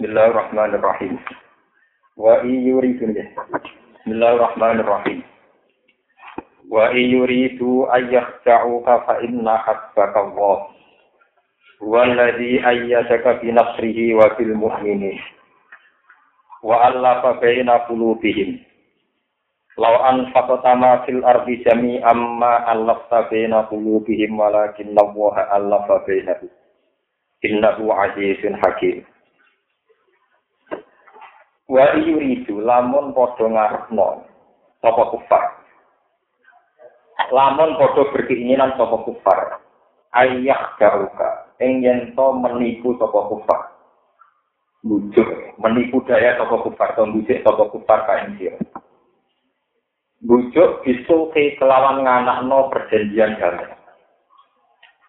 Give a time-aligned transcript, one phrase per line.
[0.00, 1.20] Bismillahirrahmanirrahim.
[2.16, 3.04] Wa iyuridu
[4.00, 5.20] Bismillahirrahmanirrahim.
[6.72, 10.72] Wa iyuridu ayyakhja'uka fa inna hasbaka Allah.
[11.84, 15.20] Huwa alladhi ayyadaka bi nasrihi wa bil mu'minin.
[16.64, 18.56] Wa allafa baina qulubihim.
[19.76, 26.48] Law anfaqta ma fil ardi jami'an ma allafta baina qulubihim walakin Allah allafa bainahum.
[27.44, 29.04] Innahu azizun hakim.
[31.70, 34.26] Wa yuridu lamun padha ngarepno
[34.82, 35.44] sapa kufar.
[37.30, 39.62] Lamun padha berkeinginan sapa kufar.
[40.10, 43.70] Ayah garuka ing yen to menipu sapa kufar.
[44.82, 45.30] Bujuk
[45.62, 48.58] menipu daya sapa kufar to bujuk sapa kufar kae sira.
[50.26, 53.78] Bujuk bisulhi kelawan nganakno perjanjian damai.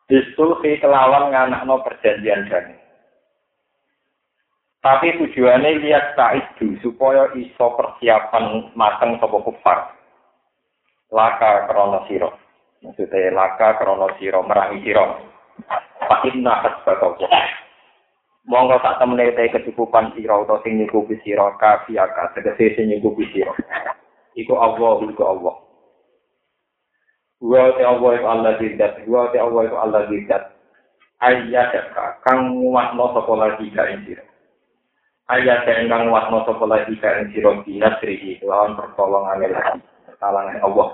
[0.05, 2.80] Bisulhi kelawan nganakno perjanjian damai.
[4.81, 9.93] Tapi tujuannya lihat itu supaya iso persiapan mateng sapa kufar.
[11.13, 12.33] Laka krono siro.
[12.81, 15.21] Maksudnya laka krono siro merangi siro.
[16.01, 17.13] Pakinna hasbaka
[18.41, 23.53] Monggo tak temene te kecukupan siro atau sing nyukupi siro kafiaka tegese sing nyukupi siro.
[24.33, 25.55] Iku Allah iku Allah.
[27.37, 30.57] Wa te Allah iku Allah zidat, wa te Allah iku Allah zidat.
[31.21, 34.30] Ayyadaka kang muwakno sapa lagi ka siro.
[35.31, 39.79] Ayat ingkang wasna sapa lagi kang sira dinasrihi lawan pertolongan lagi
[40.19, 40.89] talangan Allah.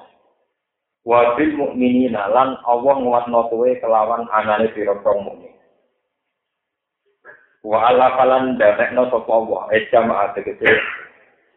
[1.01, 5.53] Wa bil mukminina lan Allah nguatno kowe kelawan anane sira kaum mukmin.
[7.65, 10.71] Wa ala falan darekno sapa Allah e jamaah tegese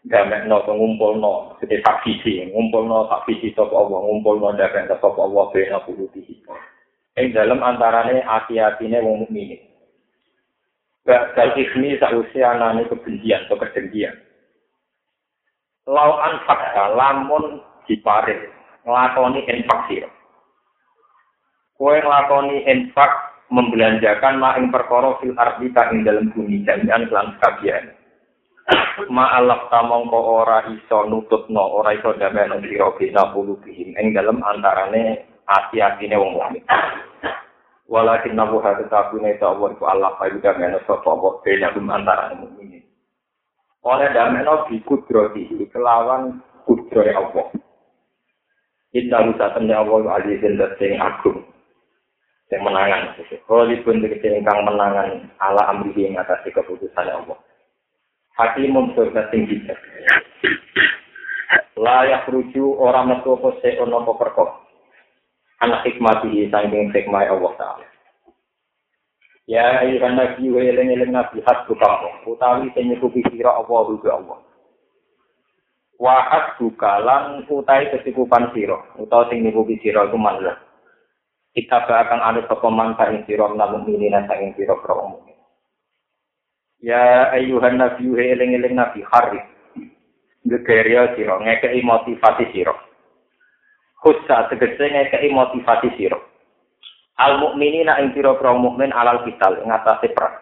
[0.08, 6.40] damekno to ngumpulno sete takvisi ngumpulno takvisi sapa Allah ngumpulno darek sapa Allah bena puluhi
[7.20, 9.60] ing dalam antarane ati-atine wong mukmin
[11.10, 14.14] Bakal ismi sausia anane kebencian atau kedengkian.
[15.90, 17.58] Lau anfakta lamun
[17.90, 18.38] diparit
[18.86, 20.06] ngelakoni infak siro.
[21.74, 23.10] Kue ngelakoni infak
[23.50, 27.90] membelanjakan ma ing perkara fil ardi ing dalam bumi jami'an kelan sekabian.
[29.10, 34.38] Ma alaf tamongko ora iso nututno, ora iso damai sira bina bulu bihim ing dalam
[34.46, 36.62] antarane ati-atine wong mukmin.
[37.90, 42.38] walakin nabu hati tapi nih Allah itu Allah pagi dan menos sopo bok tena gumantara
[42.38, 42.78] ini.
[43.82, 47.50] Oleh dan menos di kudro di kelawan kudro ya Allah.
[48.94, 51.42] Kita bisa tanya Allah wali sing agung
[52.50, 53.14] yang menangan.
[53.46, 57.38] Kalau libun dikit yang menangan ala amri yang atas keputusan Allah.
[58.34, 59.56] Hati memperkenalkan tinggi.
[61.78, 64.59] Layak rujuk orang metu apa seorang apa perkara.
[65.60, 67.86] Anak hikmati saking hikmah Allah Ta'ala.
[69.50, 74.06] Ya ayuhan nabi wa eling eling nabi hasbu kamu utawi sing nyukupi sira Allah rugi
[74.06, 74.38] Allah.
[75.98, 80.54] Wa hasbu kalan utawi kecukupan sira utawa sing nyukupi sira iku manlah.
[81.50, 85.18] Kita akan ada sapa mangsa ing sira namun ini saking sira umum.
[86.78, 89.44] Ya ayuhan nabi wa eling eling nabi harif.
[90.46, 92.89] Gegeria sira ngekei motivasi sira.
[94.00, 96.18] Khusa tegese ngekei motivasi sira
[97.20, 100.40] al mukminina ing pira-pira mukmin alal kital ing atase perang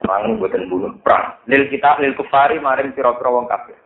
[0.00, 3.76] perang boten bunuh perang lil kita lil kufari maring pira-pira wong kafir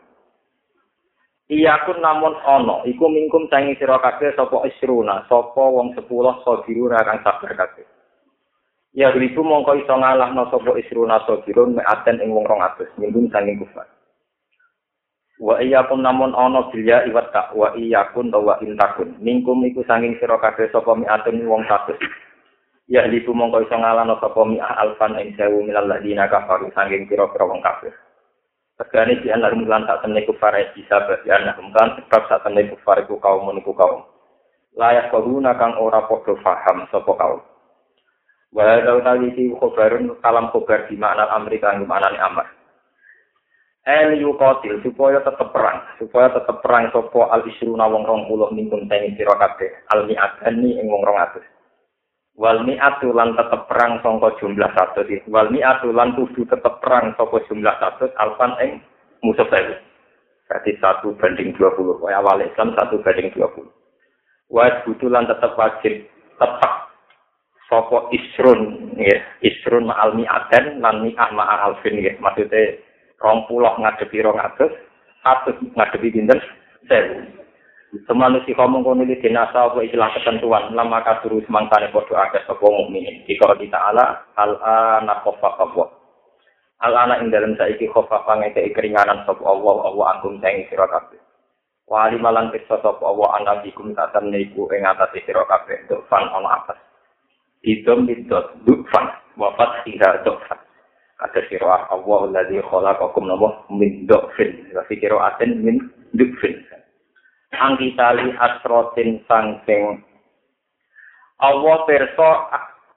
[1.51, 6.07] Iya kun namun ono, iku mingkum sangi sira kabeh sapa isruna, sapa wong 10
[6.47, 7.83] sabiru kang sabar kabeh.
[8.95, 13.83] Ya ribu mongko iso ngalahno sapa isruna sabirun meaten ing wong 200, mingkum sangi kufar.
[15.41, 15.57] Wa
[15.89, 17.73] pun namun ana bilya iwat tak wa
[18.13, 21.97] pun wa intakun mingkum iku sanging sira kabeh sapa miatun wong satu
[22.85, 27.49] ya liku mongko iso ngalano sapa mi alfan ing sewu minal ladina kafaru sanging pira-pira
[27.49, 27.89] wong kafir
[28.81, 32.97] Tegane di anak mulan tak temne kufar bisa bagi anak kan sebab tak temne kufar
[33.05, 34.01] iku kaum meniku kaum.
[34.73, 37.45] Layak kaguna kang ora padha paham sapa kaum.
[38.49, 42.49] Wa tadi si khobarun kalam khobar di makna Amerika yang maknane amar.
[43.81, 48.85] El yukotil supaya tetep perang, supaya tetep perang sopo al isruna wong rong puluh mingkun
[48.85, 51.41] teni sira kabeh al mi'atani ing wong rong atus.
[52.37, 55.01] Wal mi'atu lan tetep perang sangka jumlah satu.
[55.33, 58.71] Wal mi'atu lan kudu tetep perang saka jumlah satu alfan ing
[59.25, 59.49] musuh.
[59.49, 61.97] Berarti satu banding dua puluh.
[62.05, 63.71] Awal Islam satu banding dua puluh.
[64.51, 66.05] Wajib butuh lan tetep wajib
[66.37, 66.73] tetap
[67.71, 69.15] sopo isrun, ya.
[69.39, 72.11] isrun ma'al mi'atan lan mi'ah ma'al alfin, ya.
[72.19, 72.75] maksudnya
[73.21, 74.73] rong puluh ngadepi rong atus,
[75.23, 76.41] atus ngadepi dinten
[76.89, 77.41] sewu.
[78.07, 83.27] Semanusia kamu kono di dinasa apa istilah ketentuan lama terus mangkane podo ada sapa mukminin.
[83.27, 84.55] Jika kita ala al
[85.03, 85.91] anakofa kabwa.
[86.79, 90.87] Al ana ing dalem saiki khofa pangeke keringanan sapa Allah Allah angkum sing sira.
[91.91, 96.23] Wali malan pirsa sapa Allah ana ikum tatam niku ing atas sira kabeh untuk fan
[96.31, 96.79] ana atas.
[97.67, 98.07] Idom
[98.63, 100.60] dukfan wafat sira dukfan.
[101.21, 104.73] Kata sira Allah alladzi khalaqakum nabo min dukfin.
[104.73, 105.77] Wa fikiro aten min
[106.17, 106.57] dukfin.
[107.53, 110.01] Angkitali asrotin sangking
[111.41, 112.29] Allah perso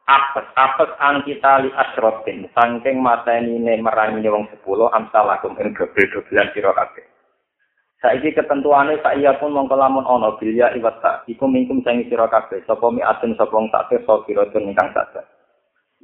[0.04, 6.76] apes apes antitali asrotin saking mateni ne merangi wong sepuluh amsalakum ing dobel dobelan sira
[6.76, 7.04] kabeh
[8.04, 12.60] saiki ketentuane sak iya pun mongko lamun ana bilya iwata iku mingkum sing sira kabeh
[12.68, 15.24] sapa mi aten sapa wong tak pirsa kira ingkang sadar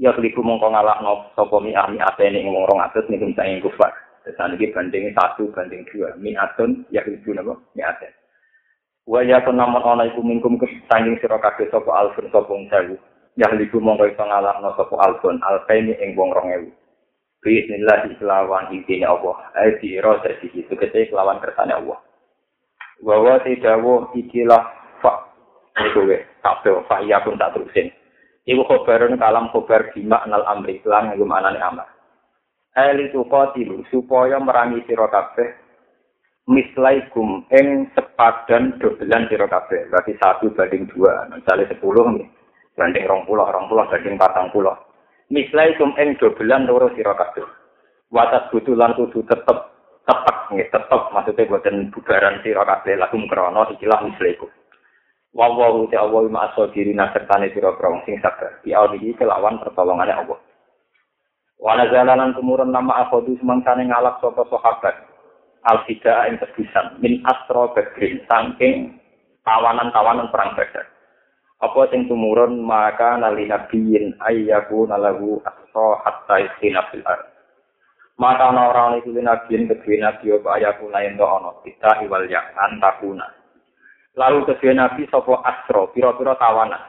[0.01, 4.53] ya kliku mongko ngalahno sapa mi ami atene ing wong 200 mingkum sing kufar Saat
[4.53, 8.13] ini banding satu banding dua, mi atun ya kliku napa mi aten.
[9.09, 13.01] Wa ya namun ana iku mingkum kesanging sira kabeh sapa alfun sapa wong sewu
[13.41, 16.69] yang liku mongko iso ngalahno sapa albon alfaini ing wong 2000
[17.41, 19.33] Bismillah kelawan intine Allah.
[19.57, 21.97] Ayo diro dadi itu kete kelawan kersane Allah.
[23.01, 24.63] Bahwa tidawo ikilah
[25.01, 25.33] fa
[25.81, 27.89] iku we kabeh fa iya pun tak terusin.
[28.51, 31.87] Iku khobarun kalam khobar bima anal amri lan nggo manane amar.
[32.75, 35.07] Eli tuqatilu supaya merangi sira
[36.51, 39.47] mislaikum ing sepadan dobelan sira.
[39.47, 41.31] Berarti satu banding dua.
[41.31, 42.27] Misalnya sepuluh nih.
[42.79, 44.73] banding rong pulau, rong pulau banding patang pulau.
[45.31, 47.47] Misalnya kum eng dobelan loro kabeh.
[48.11, 49.59] Watas butulan kudu tetep
[50.03, 54.51] tetep nih tetep maksudnya buatan bubaran kabeh lagu krono ikilah misalnya kum.
[55.31, 58.59] Wawahu te Allah ma aso diri nasertane siro krong sing sabar.
[58.67, 60.39] Di ini kelawan pertolongannya Allah.
[61.61, 64.97] Wana jalanan kemurun nama akhodu semangsane ngalak sopo sahabat.
[65.61, 66.99] Al-Fida yang tebusan.
[66.99, 68.25] Min astro badrin.
[68.27, 68.97] Sangking
[69.47, 70.89] tawanan-tawanan perang badar.
[71.61, 77.21] apa sing tumurun maka nali nabiyin ayyaku nalahu aso hatta istina fil ar
[78.17, 82.41] maka ana ora ana iku nabiyin kedue nabi apa ayyaku lain ana kita iwal ya
[82.57, 83.29] antakuna
[84.19, 85.91] lalu kedue nabi sapa asro?
[85.95, 86.83] Pira-pira tawanan.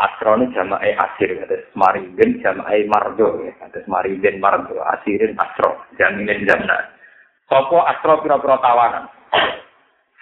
[0.00, 6.96] Asro ini jamae asir kata maringen jamae mardo kata maringen mardo asirin asro jaminin jamna
[7.46, 9.04] sapa asro pira-pira tawanan?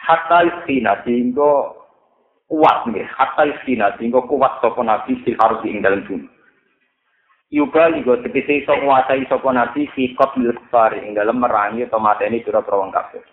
[0.00, 1.80] Hatta istina sehingga
[2.50, 6.26] kuat nih hatta istina sehingga kuat sopo nabi ardi ing dalam bumi
[7.50, 10.54] Yuga ligo tegese iso nguasai sopo nabi fi kot mil
[11.02, 13.26] ing dalam merangi mateni pira wong kafir.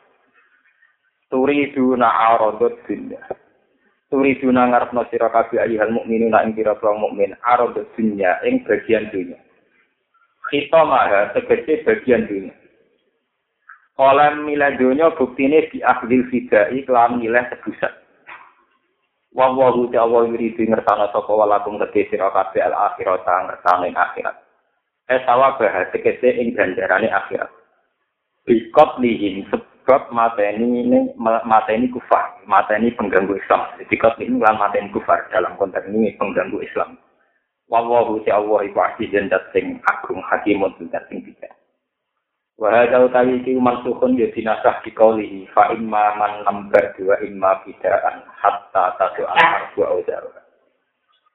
[1.28, 3.22] turiduna aradud dunya
[4.08, 9.40] turiduna ngarepno sira kabeh ayyuhal mukminuna ing kira pro mukmin aradud dunya ing bagian dunya
[10.48, 12.56] kita mah tegese bagian dunya
[13.98, 17.90] Kolam milah dunia bukti ini di ahli fidai kelam milah tebusan.
[19.34, 24.38] Wah wah hujah wah ngertana toko walakum kedhe sira kabeh al akhirat sang ngertanin akhirat.
[25.10, 27.50] Esawa bahasa kese ing ganjarani akhirat.
[28.46, 29.50] Bikot lihim
[30.12, 36.12] mateni ini mateni kufar mateni pengganggu Islam bikot ini lan mateni kufar dalam konteks ini
[36.20, 37.00] pengganggu Islam
[37.72, 39.16] wa wa hu ta wa iku aziz
[39.56, 41.52] sing agung hakimun dan sing bijak
[42.58, 48.26] Wa hadza utawi iki mansukhun ya dinasah di qawli fa man namba dua imma bidaan
[48.34, 50.26] hatta tatu al wa audar.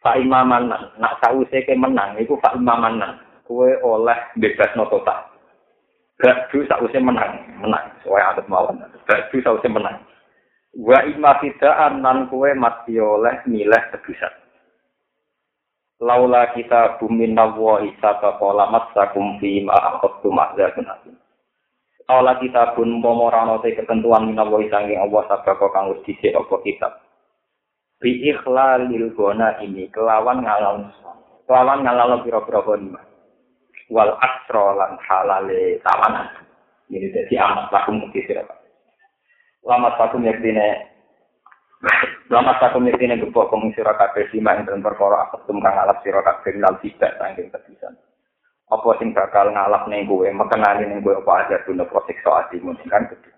[0.02, 0.66] Fa man
[0.98, 2.98] nak sause ke menang iku fa man
[3.46, 5.31] kowe oleh bebas no total.
[6.20, 7.88] Gak du sause menang, menang.
[8.04, 8.82] Soale adat mawon.
[9.08, 10.02] Gak du sause menang.
[10.76, 14.42] Wa imma bidaan nan kowe mati oleh milih tebusan.
[16.02, 21.14] laula kita bumi nawa isata pola masakum fi ma akhadtu ma'zatun asim.
[22.10, 26.92] Laula kita pun momorano te ketentuan minawa isanging Allah sabako kang wis dhisik apa kitab.
[28.02, 30.90] Bi ikhlalil gona ini kelawan ngalal
[31.46, 33.00] kelawan ngalal pira-pira gona.
[33.92, 36.32] Wal asra lan halale tawanan.
[36.88, 38.44] Ini jadi amat lakum mesti sira.
[39.68, 40.92] Lama satu yektine
[42.30, 46.22] Lama satu yang gebok kong sira kabeh lima ing dalam perkara aketum kang alap sira
[46.22, 47.92] kabeh lal tidak saking kebisan.
[48.70, 53.10] Apa sing bakal ngalap ning kowe, mekenani ning kowe apa aja guna prosiksa atimu kan
[53.10, 53.34] gede.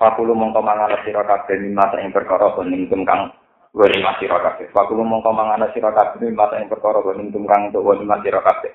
[0.00, 3.30] Fakulu mongko mangan sira kabeh lima ing perkara kuning kang
[3.76, 4.66] wani sira kabeh.
[4.72, 8.72] Fakulu mongko mangan sira kabeh lima ing perkara kuning kang untuk wani sira kabeh.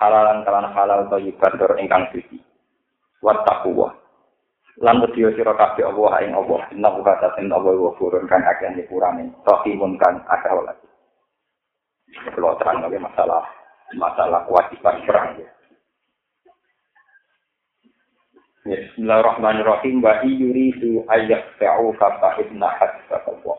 [0.00, 2.40] Halalan kalan halal thayyiban ingkang suci.
[3.20, 4.00] Wattaqwa.
[4.80, 8.72] lan wedi sira kabeh Allah ing Allah inna wa ta'ala Allah wa furun kan akeh
[8.72, 10.72] nyepurane rahimun kan akeh wala
[12.32, 13.44] kalau terang lagi masalah
[13.94, 15.48] masalah kewajiban perang ya.
[18.60, 23.58] Bismillahirrahmanirrahim wa yuridu ayyaqta'u fa inna hasbaka Allah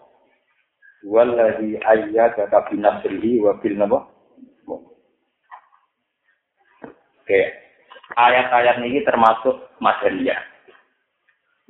[1.05, 4.03] walladhi ayyadaka bi nasrihi wa bil nabah
[8.17, 10.39] Ayat-ayat ini termasuk madaniyah.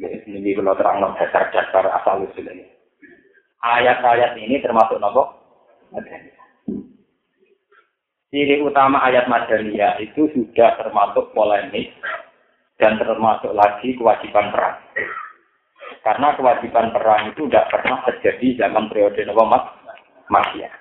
[0.02, 2.66] Ini kalau terang dasar-dasar asal usul ini.
[3.62, 5.38] Ayat-ayat ini termasuk nopo.
[8.32, 11.94] Ciri utama ayat madaniyah itu sudah termasuk polemik
[12.80, 14.80] dan termasuk lagi kewajiban perang.
[16.02, 19.62] Karena kewajiban perang itu tidak pernah terjadi zaman periode Nabi
[20.32, 20.72] Makia.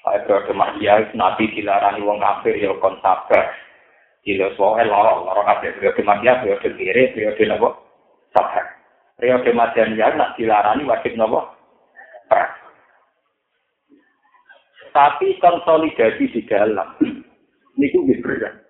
[0.00, 2.96] Pada periode Makia, Nabi dilarang wong kafir ya kon.
[4.26, 7.70] Gila soal lorong, lorong kabeh periode Makia, periode kiri, periode Nabi
[8.34, 8.66] sabar.
[9.14, 11.14] Periode Madaniyah nak dilarani wajib
[12.26, 12.52] perang.
[14.90, 18.66] Tapi konsolidasi di dalam ini lebih berat.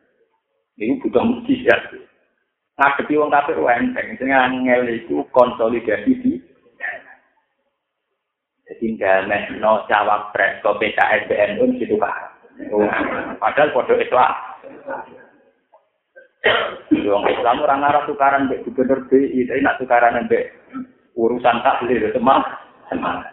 [0.77, 1.89] Ini butuh mujizat.
[2.77, 6.33] Ngadepi wong kafir enteng, sing angel itu konsolidasi di
[8.67, 12.35] jadi nggak no cawapres ke PKS BNU gitu kan.
[13.39, 14.35] Padahal podo Islam.
[17.07, 20.55] Wong Islam orang arah tukaran mbek gubernur BI, tapi nak tukaran mbek
[21.17, 22.43] urusan tahlil semang
[22.91, 23.33] semangat.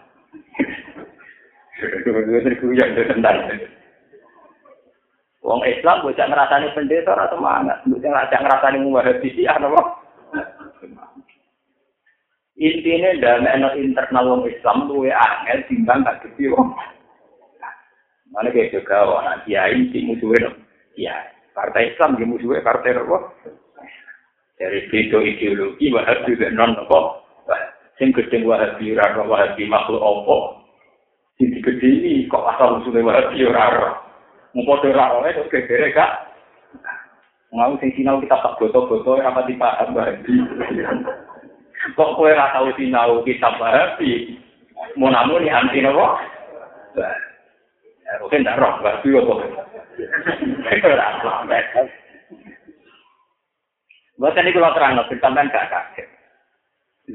[5.44, 9.82] Wong Islam bocah ngerasani pendeta ora semangat, bocah ngajak ngerasani muwahabi ana apa?
[12.54, 16.72] Intinya dalam internal wong Islam luwe angel timbang gede wong.
[18.30, 20.54] Mana kayak juga orang kiai si musuhnya.
[20.94, 23.18] Ya, partai Islam di musuhnya partai apa?
[24.58, 27.00] Dari beda ideologi wahabi juga non apa?
[28.02, 30.38] Sing gede wahabi rara wahabi makhluk apa?
[31.38, 34.02] Sing gede ini kok asal usulnya wahabi rara?
[34.54, 36.34] Mau podo rara itu gegere kak?
[37.54, 40.34] Mau sing sinau kita tak boto-boto apa dipaham wahabi?
[41.98, 44.38] Kok ora tau sinau kitab wahabi?
[44.98, 46.18] Mau namun anti nopo?
[48.22, 49.40] Mungkin tidak roh, nggak sih kok.
[54.14, 56.08] Bukan ini kalau terang, sampai gak kaget.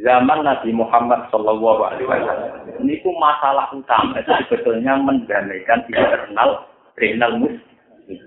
[0.04, 6.68] Zaman Nabi Muhammad Shallallahu Alaihi Wasallam ini ku masalah utama itu sebetulnya mendamaikan internal
[7.00, 8.20] internal muslim.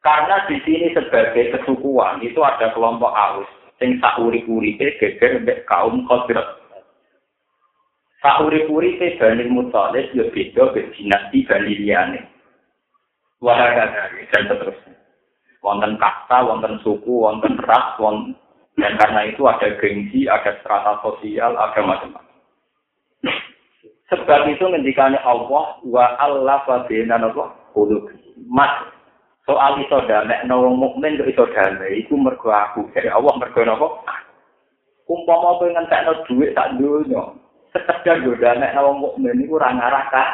[0.00, 3.44] Karena di sini sebagai kesukuan itu ada kelompok aus
[3.76, 6.57] sing sak urip-uripe geger kaum Khazraj.
[8.18, 12.20] Sauri-uripe Bani Muthalib ya beda be dinasti Bani liyane.
[13.38, 14.94] Dan seterusnya.
[15.62, 18.34] Wonten kasta, wonten suku, wonten ras, wonten
[18.78, 22.30] dan karena itu ada gengsi, ada strata sosial, ada macam-macam.
[24.08, 27.52] Sebab itu ngendikanya Allah wa Allah wa bina napa
[28.48, 28.72] Mas
[29.44, 32.86] soal iso damai nawang mukmin kok iso damai iku mergo aku.
[32.94, 33.88] Jadi Allah mergo napa?
[35.10, 37.20] Umpama kowe ngentekno dhuwit tak dunya,
[37.86, 40.24] sekedar goda nek wong mukmin iku ora ngarah ka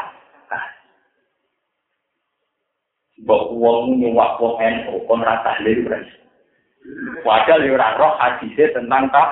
[3.24, 6.10] Mbok wong nyuwak wong NU kon ra tahlil beres.
[7.24, 9.30] Padahal yo ora roh hadise tentang tak.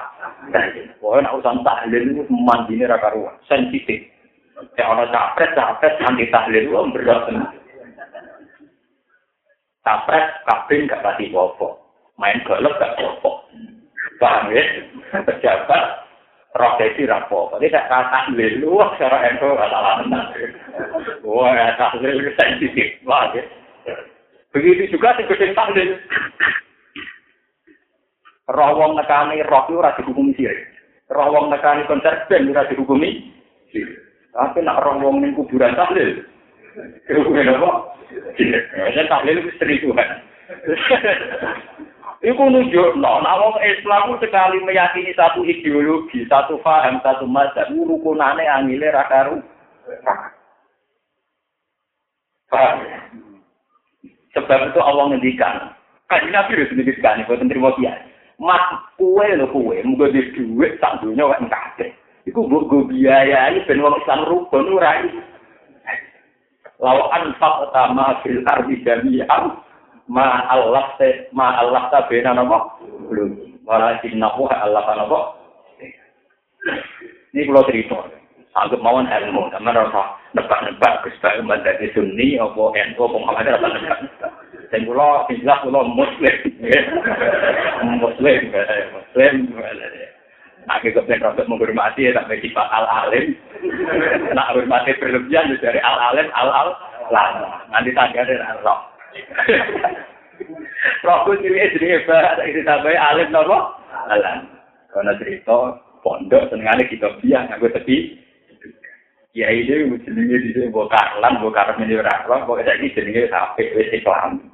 [1.02, 4.06] Pokoke nek urusan tahlil iku mandine ra karuan, sensitif.
[4.78, 7.26] Ya ana capres capres anti tahlil wong berat.
[9.82, 11.82] Capres kabin gak pati popo.
[12.16, 13.50] Main golok gak popo.
[14.22, 14.62] Paham ya?
[15.26, 16.01] Pejabat
[16.52, 17.48] roh desi rapo.
[17.52, 20.20] Tapi tak kata lelu, cara ento kata lama.
[21.24, 23.00] Wah, kata lelu sensitif.
[23.04, 23.44] Ya.
[24.52, 25.96] Begitu juga si kucing tahlil.
[28.52, 30.68] Roh wong nekani roh itu rasa dihukumi sirik.
[31.08, 33.32] Roh wong nekani konser band rasa dihukumi.
[34.32, 36.20] Tapi nak roh wong ning kuburan tahlil.
[37.08, 37.96] Dihukumi apa?
[38.36, 38.64] Sirik.
[38.76, 40.08] Ya, itu seri Tuhan.
[42.22, 48.94] Iku nunjuk, no, wong Islam sekali meyakini satu ideologi, satu paham, satu mazhab, rukunane angile
[48.94, 49.42] rakaru.
[54.38, 55.74] Sebab itu Allah ngendikan.
[56.06, 57.98] Kan Nabi harus ngendikan, buat terima dia.
[58.38, 58.62] Mas
[58.94, 61.90] kue lo kue, muga di duit tak dunia wak kabeh.
[62.22, 65.10] Iku gue gue biayai ben wong Islam rukun urai.
[66.78, 69.58] Lawan fak utama fil ardi jami'an
[70.08, 72.78] ma Allah te ma Allah ta bena napa
[73.10, 73.62] belum.
[73.62, 75.20] Walakin nahu Allah ta napa
[77.32, 77.98] ini kalau cerita.
[78.52, 83.68] Anggap mawon ilmu teman rasa nebak-nebak Gus Bayu menjadi sunni apa NU apa Muhammad rasa
[83.72, 83.98] nebak
[84.68, 86.36] dan kula jelas kula muslim
[87.96, 88.40] muslim
[88.92, 89.34] muslim
[90.68, 93.34] Aku kepen rasa menghormati ya sampai sifat al alim.
[94.36, 96.68] Nak hormati berlebihan dari al alim al al
[97.10, 97.66] lama.
[97.72, 98.91] Nanti tanya dari roh.
[101.02, 103.74] Rohku sini jadi hebat, ini sampai alim nopo
[104.10, 104.46] alam.
[104.92, 108.18] Karena cerita pondok senengane kita biang, aku tepi.
[109.32, 113.72] Ya ini jenenge di sini buat karlan, buat karmen di rakyat, buat ini jenenge sampai
[113.72, 114.52] wes Islam.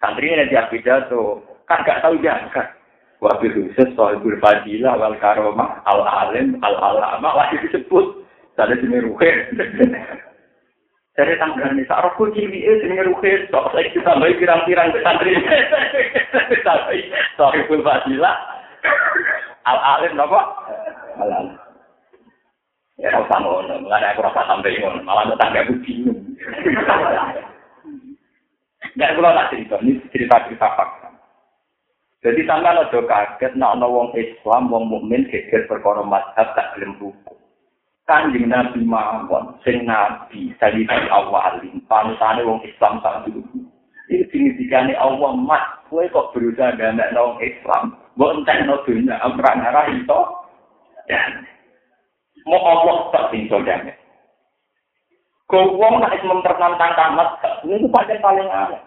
[0.00, 2.72] Santri ini dia pidato, kan gak tahu jangan.
[3.18, 8.22] Wabil khusus sohibul fadilah wal karomah al alim al alama lagi disebut.
[8.54, 9.30] Tadi sini ruhe.
[11.18, 13.50] Dari tanggal ini, saat aku cili itu sini ruhe.
[13.50, 15.34] Sok saya ditambahi pirang-pirang santri.
[17.34, 18.38] Sohibul fadilah
[19.66, 20.40] al alim apa?
[21.18, 21.58] Al alim.
[23.02, 26.18] Ya, kalau sama ngono, nggak aku rasa sampai ngono, malah tetangga aku bingung.
[28.94, 31.08] Nggak kalau tak cerita, ini cerita-cerita fakta.
[32.26, 36.98] Jadi sampai lo kaget, nak wong Islam, wong mukmin geger perkara mazhab tak gelem.
[38.08, 41.60] Kanjeng Nabi mawon, sing Nabi, tadi dari awal,
[41.92, 43.44] panutane wong Islam tak dulu.
[44.08, 45.60] Ini signifikannya Allah, mas,
[45.92, 50.20] kue kok berusaha gamek wong Islam, mbok entek no dunia, amrang arah itu,
[51.12, 51.20] ya.
[52.48, 54.00] Mau Allah tak tinggal gamek.
[55.44, 58.80] Kau wong nak mempertentangkan mazhab, ini paling paling aneh.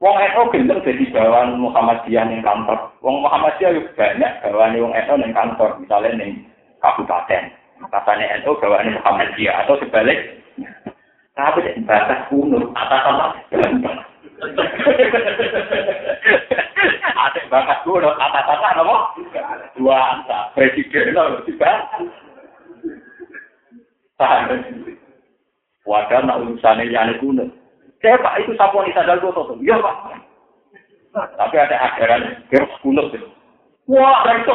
[0.00, 2.88] Wong NU gendeng jadi bawahan Muhammadiyah yang kantor.
[3.04, 6.53] Wong Muhammadiyah juga banyak bawahan Wong NU yang kantor, misalnya ning
[6.84, 7.42] kabupaten.
[7.88, 10.44] Katanya NU bawahan Muhammadiyah atau sebalik.
[11.34, 13.26] Tapi batas kuno atas sama
[17.26, 18.96] Ada batas kuno atas atas apa?
[19.74, 21.72] Dua angka presiden loh tiba.
[25.84, 27.50] Wadah nak urusannya yang kuno.
[27.98, 29.56] Saya Pak itu saponi sadar foto.
[29.58, 29.96] Iya Pak.
[31.14, 33.14] Tapi ada ajaran kira kunut.
[33.86, 34.54] Wah, itu.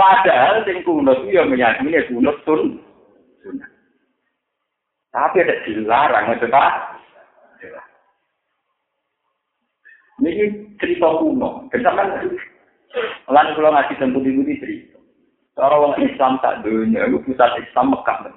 [0.00, 2.80] Padahal sing kunut itu yang meyakini kunut tun.
[5.14, 6.72] Tapi ada dilarang itu Pak.
[10.20, 10.32] Ini
[10.80, 11.68] cerita kuno.
[11.72, 12.36] Kesamaan
[13.28, 14.96] Lan kula ngaji tentu di cerita.
[15.56, 18.28] Orang Islam tak dunia, itu pusat Islam Mekah.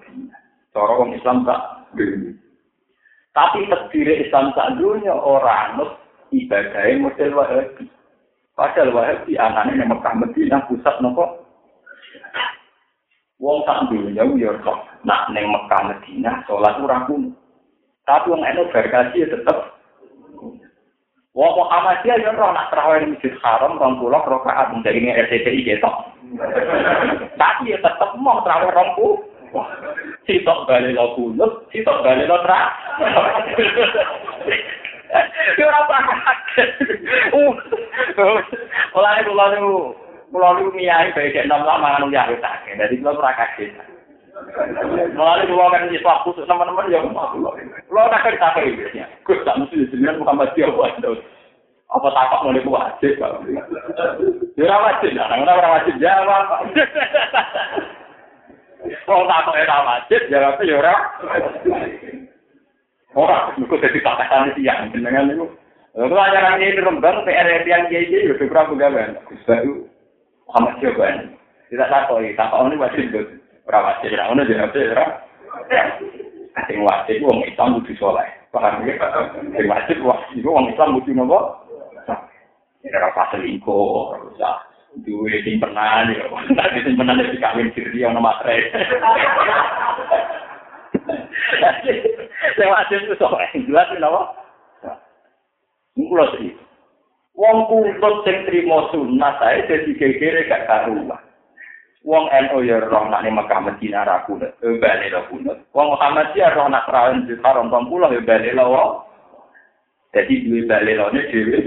[0.72, 2.32] Cara orang Islam tak dunia.
[3.36, 5.92] Tapi terdiri Islam tak dunia orang nut
[6.32, 7.86] ibadahnya model wahabi.
[8.60, 11.48] Padahal wahabi anaknya yang Mekah Medina pusat nopo.
[13.40, 17.32] Wong tak dunia ya kok nak neng Mekah Medina sholat ora kuno.
[18.04, 19.80] Tapi wong eno berkasi tetep
[21.32, 25.92] Wong Muhammadiyah ya roh nak terawih masjid haram rong puluh rokaat menjadi ini RCTI gitu.
[27.40, 29.18] Tapi ya tetep mau terawih rong puluh.
[30.30, 32.70] sitok bali lo kunut, sitok bali lo tra.
[35.58, 36.70] Yo ora kaget.
[38.94, 39.74] Ola iku lha niku
[40.30, 42.66] kula niku miyai bae kek nom lama anu ya tak.
[42.78, 43.74] Dadi kula ora kaget.
[45.18, 47.24] Mulai kula kan wis waktu teman-teman ya kula.
[47.90, 49.02] Kula tak kerja apa iki?
[49.26, 50.94] Gus tak mesti jenengan Muhammad dia buat
[51.90, 56.70] apa takok mau niku wajib kalau ya ora wajib nah ora wajib jawab
[59.10, 60.96] Wong tak kok ora wajib jawab ya ora.
[63.18, 65.50] Ora, iku dadi tatakan siang jenengan niku.
[65.98, 69.02] Lalu ajaran ini rembang PR yang kiai itu berapa gawe?
[69.50, 69.90] Baru
[70.46, 71.34] Muhammad Jokowi.
[71.70, 73.26] Tidak tak kok, tak kok ini wajib tuh.
[73.66, 75.06] Ora wajib, ora ono jawab ora.
[76.70, 78.30] Sing wajib wong Islam kudu saleh.
[78.54, 78.98] Paham ya?
[79.58, 81.40] Sing wajib wajib wong Islam kudu nopo?
[82.86, 84.54] Ya ora pas selingkuh, ora
[85.06, 86.26] duwe simpenan ya.
[86.58, 88.58] Tapi simpenan itu kawin diri ono matre.
[92.60, 94.22] Lewat itu sok jelas napa?
[95.96, 96.56] Kulo sih.
[97.40, 101.24] Wong kuntut sing trimo sunah sae dadi gegere gak karuan.
[102.08, 105.60] Wong NU ya roh nak ning Mekah Madinah ra kunut, bali lo kunut.
[105.76, 109.04] Wong Muhammad ya roh nak rawon di Haram 20 ya bali lo.
[110.16, 111.60] Jadi duwe bali ne dhewe.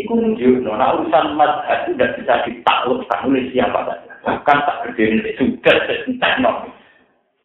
[0.00, 4.12] Iku nunjuk, nah urusan mazhab tidak bisa ditaklukkan oleh siapa saja.
[4.24, 5.76] Bahkan tak berdiri sudah
[6.08, 6.52] tekno.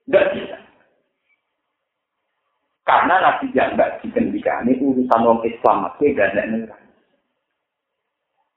[0.06, 0.58] Tidak bisa.
[2.86, 6.78] Karena nabi yang tidak dihentikan ini urusan orang Islam masih gak ada neraka.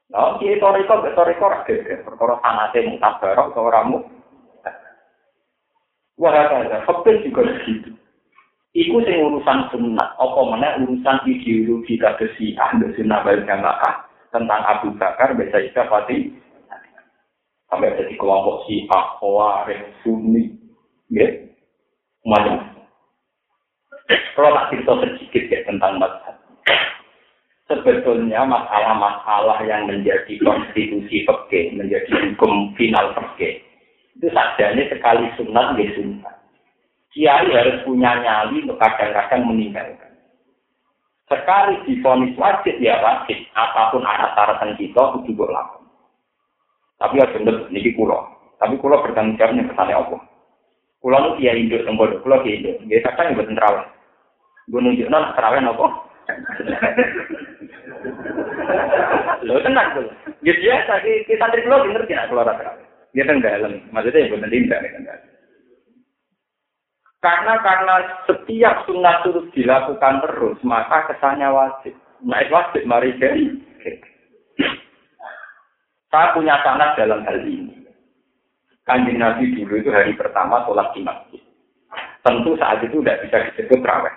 [0.09, 3.99] Nah, kiai toriko, toriko rakyat, perkara sanate mutabarok, seorangmu.
[6.19, 7.93] Wah, ada, fakir juga begitu.
[8.73, 12.57] Iku sing urusan sunat, apa mana urusan ideologi kata si
[12.97, 13.95] sunnah wal jamaah
[14.29, 16.37] tentang Abu Bakar, bisa kita pati
[17.69, 20.53] sampai jadi kelompok si Ahwarek Sunni,
[21.13, 21.29] ya,
[22.25, 22.65] macam.
[24.09, 26.37] Kalau tak cerita sedikit ya tentang mazhab.
[27.69, 33.61] Sebetulnya masalah-masalah yang menjadi konstitusi peke, menjadi hukum final peke,
[34.17, 36.37] itu sajanya sekali sunat, ya sunat.
[37.13, 40.13] Kiai harus punya nyali untuk kadang-kadang meninggalkan.
[41.29, 45.93] Sekali difonis wajib ya wajib, apa pun atas syaratan kita itu juga lakukan.
[46.99, 48.17] Tapi ya bener, ini kulo.
[48.57, 50.21] Tapi kulo bertanggung jawabnya kesannya Allah.
[50.99, 52.83] Kulo nu kiai induk tembok, kulo kiai induk.
[52.83, 53.87] Nggih kadang mboten terawih.
[54.69, 55.87] Gue nunjukno nak terawih napa?
[59.47, 60.07] Lho tenang tuh.
[60.43, 62.87] Ya biasa ki santri kulo ngerti nak kulo terawih.
[63.17, 65.03] Dia kan dalam, maksudnya ya benar tidak kan
[67.19, 67.95] Karena karena
[68.31, 71.97] setiap sunnah terus dilakukan terus, maka kesannya wajib.
[72.23, 73.59] Nah, wajib mari jadi.
[76.09, 77.78] Saya punya sanat dalam hal ini.
[78.89, 81.43] Kanjeng Nabi dulu itu hari pertama sholat di masjid.
[82.25, 84.15] Tentu saat itu tidak bisa disebut raweh.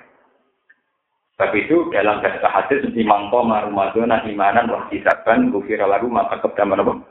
[1.35, 7.03] Tapi itu dalam bahasa hadis di mangko marumadona imanan wah kisaban gufira lagu maka kedaman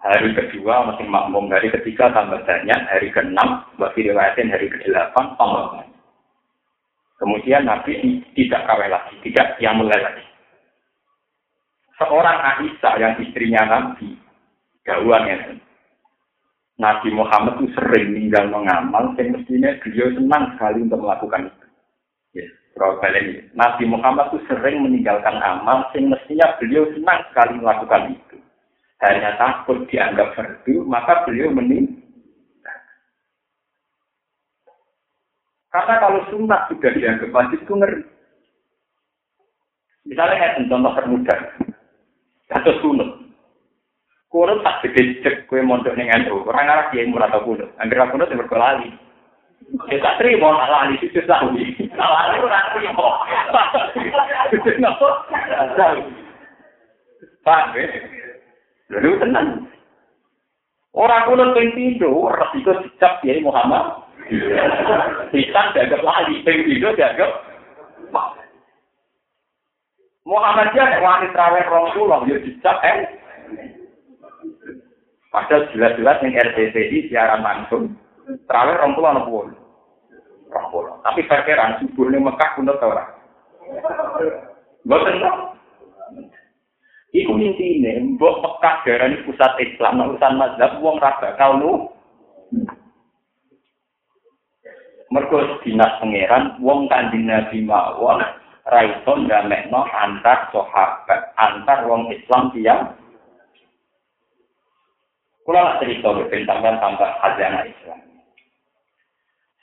[0.00, 5.36] Hari kedua masih makmum, hari ketiga tambah banyak, hari keenam bagi riwayatin hari ke delapan
[5.36, 5.84] tambah.
[7.20, 10.24] Kemudian Nabi tidak kawin lagi, tidak yang mulai lagi.
[12.00, 14.16] Seorang Aisyah yang istrinya Nabi,
[14.88, 15.36] jauhan ya.
[16.80, 21.66] Nabi Muhammad itu sering meninggal mengamal, dan mestinya beliau senang sekali untuk melakukan itu.
[22.40, 28.40] Ya, yes, Nabi Muhammad itu sering meninggalkan amal, yang mestinya beliau senang sekali melakukan itu
[29.00, 31.96] hanya takut dianggap fardu, maka beliau meninggal.
[35.72, 38.02] Karena kalau sunnah sudah dianggap wajib itu ngeri.
[40.04, 41.40] Misalnya contoh termudah,
[42.50, 43.09] atau kunut.
[44.30, 46.38] Kunut tak gede cek kue mondok dengan itu.
[46.46, 47.66] Orang arah dia murah atau kunut.
[47.82, 48.94] Angger kunut yang berkelali.
[49.90, 51.74] Ya tak terima nak lali itu lali.
[51.98, 53.08] Lali orang terima.
[54.54, 55.08] Itu kenapa?
[57.42, 57.86] Paham ya?
[58.94, 59.48] Lalu tenang.
[60.90, 64.06] Orang kuno ping pindho, resiko dicap ya Muhammad.
[65.30, 67.30] Bisa dianggap lali, ping pindho dianggap
[70.26, 73.18] Muhammad dia nek wani traweh rong pulau, ya dicap eh.
[75.30, 77.94] Padahal jelas-jelas yang RTTI siaran langsung.
[78.50, 79.48] Traweh rong pulau pun.
[80.50, 80.98] Rong pulau.
[81.06, 83.04] Tapi perkiraan subuh ning Mekah kuno ta ora?
[84.82, 85.22] Mboten
[87.10, 91.70] Iku intine mbok Mekah darani pusat Islam, urusan mazhab wong ra bakal nu.
[95.10, 98.22] Mergo dinas pangeran wong kanjeng Nabi mawon
[98.62, 102.94] ra iso ndamekno antar sahabat, antar wong Islam tiang.
[105.50, 106.14] Kula nak cerita
[106.46, 107.98] sampean tambah hajana Islam.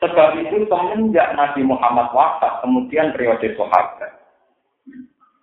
[0.03, 4.19] Sebab itu semenjak Nabi Muhammad wafat, kemudian periode sahabat,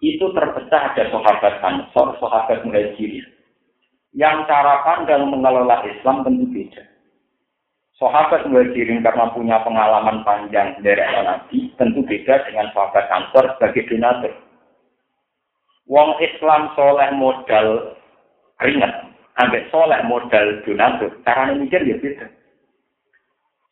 [0.05, 3.25] itu terpecah ada sahabat Ansor, sahabat Muhajirin.
[4.13, 6.93] Yang cara pandang mengelola Islam tentu beda.
[7.97, 14.37] Sahabat Muhajirin karena punya pengalaman panjang dari Nabi, tentu beda dengan sahabat Ansor sebagai donatur.
[15.89, 17.97] Wong Islam soleh modal
[18.61, 22.27] ringan, ambek soleh modal donatur, caranya mikir ya beda.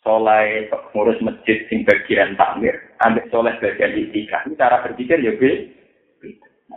[0.03, 2.75] Soleh ngurus masjid sing bagian takmir,
[3.07, 5.71] ambek soleh bagian itikaf, cara berpikir ya beda.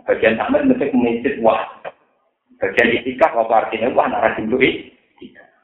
[0.06, 1.64] Bagian tamer mesti mengisip wah.
[2.62, 4.70] Bagian itikaf apa artinya wah narasi dulu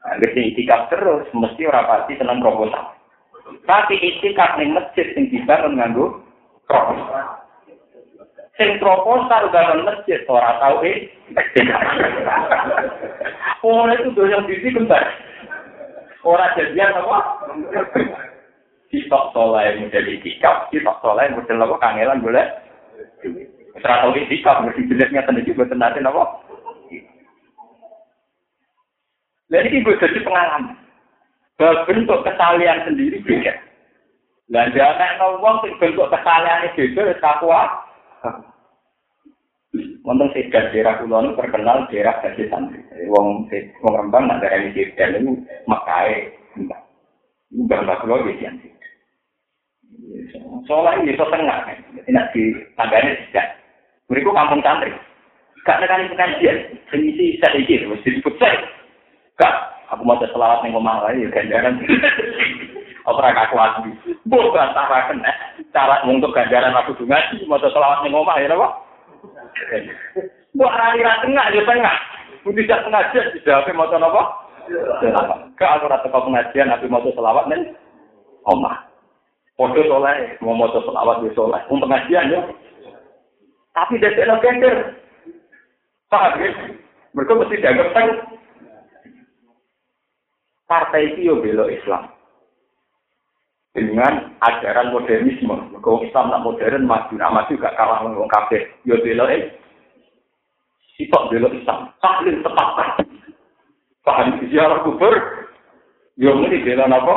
[0.02, 2.90] Agar itikaf terus mesti orang pasti senang proposal.
[3.62, 6.26] Tapi itikaf ning masjid sing dibangun nganggo
[6.66, 7.41] proposal.
[8.60, 11.08] Sing proposal bangun masjid ora tau eh.
[13.64, 15.08] Oh itu yang bisi kembar.
[16.20, 17.18] Orang jadian apa?
[18.92, 22.44] Sitok soleh model itikaf, sitok soleh model apa kangelan boleh.
[23.80, 26.44] Ora tau sikap mesti jelasnya tenan iki mboten nate napa.
[29.48, 30.76] Lha iki gue dadi pengalaman.
[31.56, 33.56] Bentuk kesalian sendiri beda.
[34.52, 37.81] Lah jangan wong sing bentuk kesalian beda wis takwa.
[40.02, 42.82] Wonten sedan daerah kulon terkenal daerah dadi santri.
[43.08, 43.48] Wong
[43.80, 45.32] wong Rembang nak daerah iki sedan itu
[45.64, 46.28] makae.
[46.60, 48.68] Mbah mbah kulo iki santri.
[50.68, 51.64] Soalnya ini so tengah,
[52.04, 52.42] tidak di
[52.76, 53.46] tangganya tidak.
[54.12, 54.92] Mereka kampung santri.
[55.62, 56.58] Gak nekani pengajian.
[56.90, 58.60] Sengisi iki mesti disebut saya.
[59.38, 59.54] Gak,
[59.88, 61.80] aku mau selawat omah wae ya ganjaran.
[63.08, 63.90] Ora aku lagi.
[64.26, 65.36] Mbok bantaraken eh.
[65.72, 68.68] Cara untuk ganjaran aku ngaji mau selawat ning omah ya napa?
[70.52, 71.96] Mbok rani ra tengah ya tengah.
[72.44, 74.22] Budi sak pengajian tidak apa mau napa?
[75.56, 77.72] Gak aku teko pengajian tapi mau selawat ning
[78.44, 78.84] omah.
[79.56, 81.60] Foto soleh, mau mau selawat di soleh.
[81.72, 82.40] Untuk pengajian ya.
[83.72, 84.76] Tapi dari dalam gender.
[86.12, 86.50] Paham ya?
[87.16, 87.88] Mereka mesti dianggap
[90.68, 92.11] partai itu belok Islam.
[93.72, 95.56] dengan ajaran modernisme.
[95.80, 98.68] Kalau Islam tak modern, maju nak maju gak kalah dengan kafir.
[98.84, 99.48] Yo dulu eh,
[101.00, 102.90] kita dulu Islam, paling tepat kan?
[104.02, 105.14] Paham ziarah kubur,
[106.20, 107.16] yo ini dulu apa?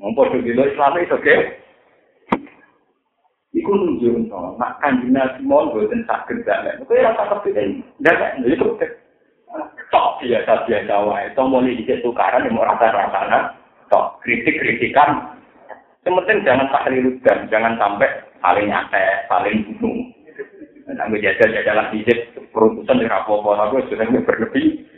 [0.00, 1.36] Mampu dulu Islam itu oke?
[3.50, 6.78] Iku nunjuk no, nak kandina semua gue dan tak kerja lah.
[6.86, 8.46] Kau rasa tak kerja ini, dah tak?
[8.46, 8.78] Jadi tu,
[9.90, 11.26] tak biasa biasa wae.
[11.34, 13.44] Tahu mau ni dikit tukaran, mau rata-rata nak?
[13.90, 15.34] Tok kritik kritikan,
[16.00, 18.08] Yang penting jangan tahliludan, jangan sampai
[18.40, 19.96] saling nyantai, saling bunuh.
[20.90, 24.90] Nah, gue jajal jajalan dicek perutusan di rapopo, aku sudah berlebih.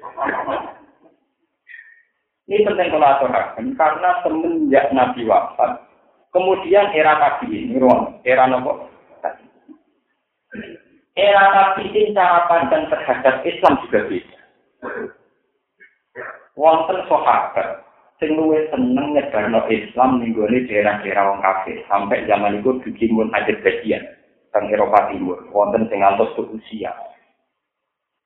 [2.49, 3.29] Ini penting kalau
[3.77, 5.85] karena semenjak Nabi wafat,
[6.31, 7.77] kemudian era tadi ini,
[8.25, 8.88] era nopo
[11.12, 14.41] Era Nabi ini cara pandang terhadap Islam juga beda.
[16.57, 17.85] Wonten sahabat
[18.23, 24.07] sing luwih seneng nyebarno Islam ning daerah-daerah wong kafir sampai zaman itu dikimun aja bagian
[24.55, 26.95] teng Eropa Timur wonten sing ngantos usia.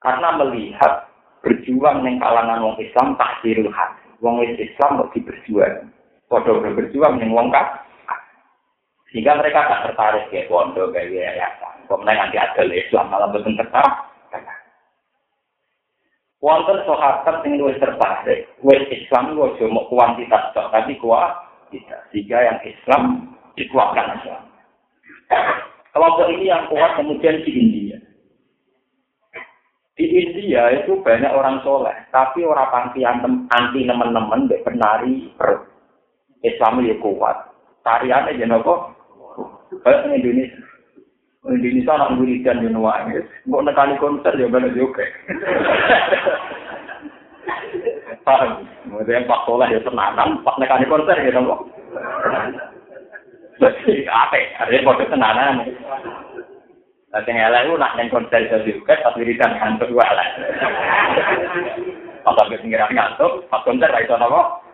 [0.05, 1.09] Karena melihat
[1.41, 3.57] berjuang ning kalangan wong Islam tak hati
[4.21, 5.89] wong Islam kok diberjuang.
[6.29, 7.49] Padha berjuang ning wong.
[9.09, 11.89] Sehingga mereka tak tertarik kayak pondok kayak yayasan.
[11.89, 13.97] Kok nanti ada Islam malah betul tertarik.
[16.45, 22.05] Wonten sahabat sing luwih tertarik, wis Islam kok cuma kuantitas tok, tapi kualitas.
[22.13, 24.43] Sehingga yang Islam dikuatkan Islam.
[25.97, 27.97] Kelompok ini yang kuat kemudian di India.
[29.97, 33.01] Di India itu banyak orang soleh, tapi orang anti
[33.49, 35.65] anti teman-teman dek penari per
[36.45, 37.49] Islam itu kuat.
[37.81, 38.93] Tariannya jadi apa?
[39.81, 40.76] Kayak Indonesia.
[41.47, 43.07] Indonesia nak wiridan yo nuwak.
[43.47, 45.05] Mbok nekani konser yo ben yo oke.
[48.27, 48.67] Paham.
[48.91, 51.71] Mulai pak sekolah yo tenanan, pak nekani konser ya nopo.
[53.63, 55.71] Ate, arep mbok tenanan.
[57.15, 60.29] Lah sing elek ku nak nang konser yo oke, pas wiridan kantor wae lah.
[62.27, 64.66] Apa ge ngantuk, pas konser ra iso nopo.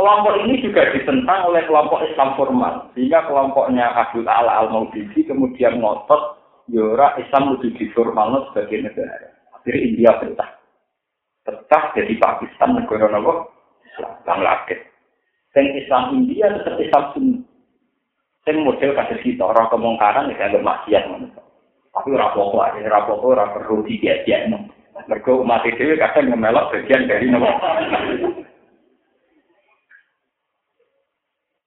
[0.00, 5.76] Kelompok ini juga ditentang oleh kelompok Islam formal, sehingga kelompoknya Abdul Ala Al Maududi kemudian
[5.76, 6.40] ngotot
[6.72, 9.28] Yora ya Islam lebih diformal sebagai negara.
[9.52, 10.50] Akhirnya India pecah,
[11.44, 13.52] pecah jadi Pakistan negara nopo
[13.92, 14.80] Islam Bangladesh.
[15.52, 17.38] Dan Islam India tetap Islam Sunni.
[18.48, 21.28] Sing model kados kita ora kemungkaran ya anggap maksiat ngono.
[21.92, 24.48] Tapi ora apa-apa, ora apa-apa ora perlu diajak.
[25.12, 27.52] Mergo umat dhewe kadang ngemelok bagian dari nopo.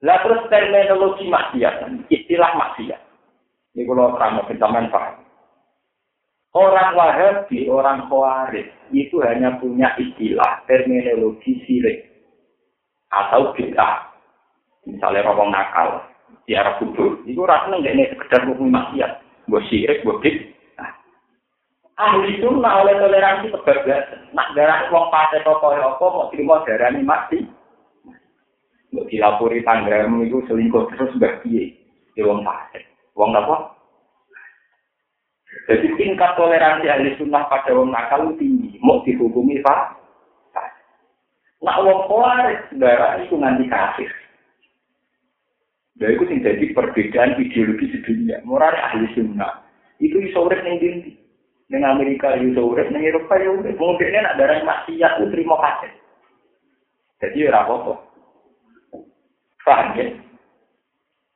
[0.04, 3.02] Lah terus terminologi maksiat, istilah maksiat.
[3.74, 5.24] Ini kalau terang bersamaan paham.
[6.54, 12.06] Orang Wahabi, orang Khawarij itu hanya punya istilah terminologi sirik
[13.10, 14.14] atau bid'ah.
[14.86, 16.04] Misalnya orang nakal,
[16.44, 19.12] di arah kubur, itu rasanya nggak ini sekedar hukum maksiat,
[19.48, 20.36] buat syirik, buat bid.
[20.76, 20.92] Nah,
[21.96, 24.36] ahli sunnah oleh toleransi kebablasan.
[24.36, 27.40] Nak darah uang pasai toko apa mau terima darah ini mati.
[28.94, 31.74] Mau dilapori tanggamu itu selingkuh terus bahagia.
[32.14, 32.86] Di uang pasai.
[33.18, 33.74] Uang apa?
[35.66, 38.78] Jadi tingkat toleransi ahli sunnah pada uang nakal tinggi.
[38.86, 39.98] Mau dihukumi pak.
[41.66, 44.12] Nak uang kuaris darah itu nanti kafir.
[45.94, 48.44] Nah, itu yang jadi perbedaan ideologi di dunia.
[48.44, 49.64] Moral ahli sunnah.
[49.98, 51.12] Itu iso urip ning dindi.
[51.72, 53.80] Ning Amerika iso urip, ning Eropa ya urip.
[53.80, 55.92] Mungkin nak darah maksiat itu terima kasih.
[57.24, 58.13] Jadi apa-apa.
[59.64, 60.06] Paham ya?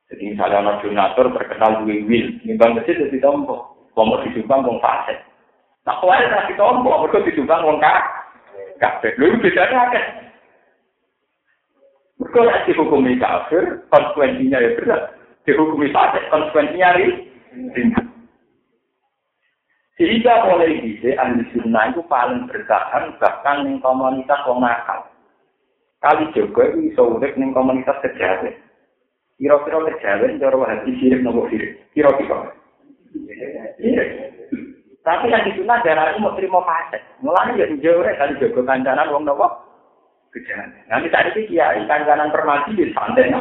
[0.08, 3.76] Jadi misalnya ada donatur terkenal duwe wil, nimbang masjid jadi tompo.
[3.92, 5.20] Wong disumbang wong fase.
[5.84, 8.04] Nah, kau ada nasi tompo, mereka disumbang wong kak.
[8.78, 9.12] Kabeh.
[9.18, 10.04] Lha bedane akeh.
[12.18, 15.02] Mereka lah dihukumi kafir, konsekuensinya ya berat.
[15.46, 16.88] Dihukumi fasik, konsekuensinya
[17.74, 18.06] ringan.
[19.98, 25.10] Sehingga mulai bisa ahli sunnah itu paling bertahan bahkan di komunitas wong nakal.
[25.98, 28.54] Kali juga itu bisa urip di komunitas kejawen.
[29.34, 31.82] Kira-kira kejawen cara hati sirik nopo sirik.
[31.90, 32.54] Kira-kira.
[35.02, 37.02] Tapi yang di sunnah darah itu mau terima fasik.
[37.18, 39.46] Mulanya jadi jauh kali jago kancanan wong nopo.
[40.30, 40.86] Kejadian.
[40.86, 43.32] Nanti tadi sih kiai kanan permati di santai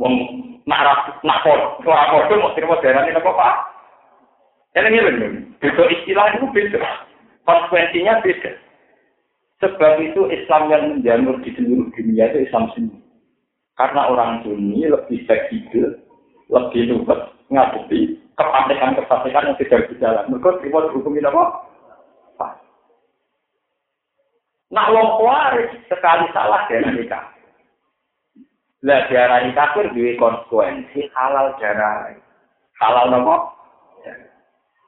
[0.00, 0.12] Wong
[0.64, 3.54] nak nak pol, suara pol mau terima darah ini apa pak?
[4.72, 5.12] Jadi ini loh,
[5.60, 6.80] beda istilah itu beda,
[7.44, 8.50] konsekuensinya beda.
[9.60, 12.96] Sebab itu Islam yang menjamur di seluruh dunia itu Islam Sunni.
[13.76, 16.00] Karena orang Sunni lebih fleksibel,
[16.48, 17.20] lebih luwes,
[17.52, 20.24] ngadepi kepanikan-kepanikan yang tidak berjalan.
[20.32, 21.44] Mereka terima dihukumin apa?
[24.70, 27.26] Nak wong kuaris sekali salah dari nikah.
[28.86, 32.14] Lah darah kafir duwe konsekuensi halal darah.
[32.78, 33.50] Halal nopo?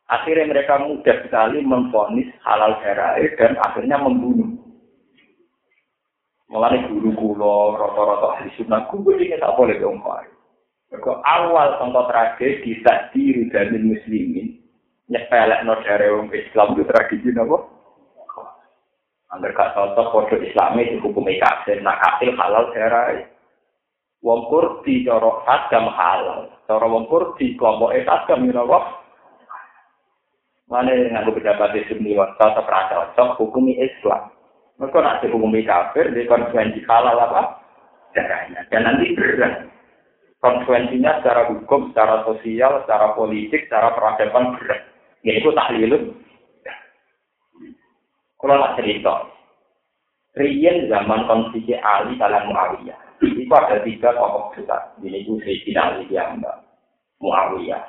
[0.06, 4.61] Akhirnya mereka mudah sekali memfonis halal darah dan akhirnya membunuh.
[6.52, 10.28] Mulai guru kulo, roto-roto ahli sunnah, gue ini tak boleh diomong.
[11.24, 14.60] awal contoh tragedi tadi dari muslimin
[15.08, 17.56] nyepelek no dari orang Islam itu tragedi apa?
[19.32, 23.16] Angger gak cocok kode Islami dihukum kafir, nak kafir halal darah.
[24.20, 28.84] Wong Kurdi cara agam halal, cara wong Kurdi kelompok agam you know what?
[30.68, 34.28] Mana yang aku pendapat di sini cocok rasa cocok hukumi Islam.
[34.80, 37.42] Mereka nak dihukumi kafir, di konsekuensi halal apa?
[38.16, 38.64] Darahnya.
[38.72, 39.68] Dan nanti berat.
[40.42, 44.82] Konsekuensinya secara hukum, secara sosial, secara politik, secara peradaban berat.
[45.22, 46.22] Yaitu tahlilun
[48.42, 49.30] kalau nak cerita,
[50.34, 52.98] Rian zaman konflik Ali kalian Muawiyah.
[53.22, 54.98] Itu ada tiga tokoh besar.
[54.98, 56.42] Ini itu Sayyidina Ali yang
[57.22, 57.86] Muawiyah.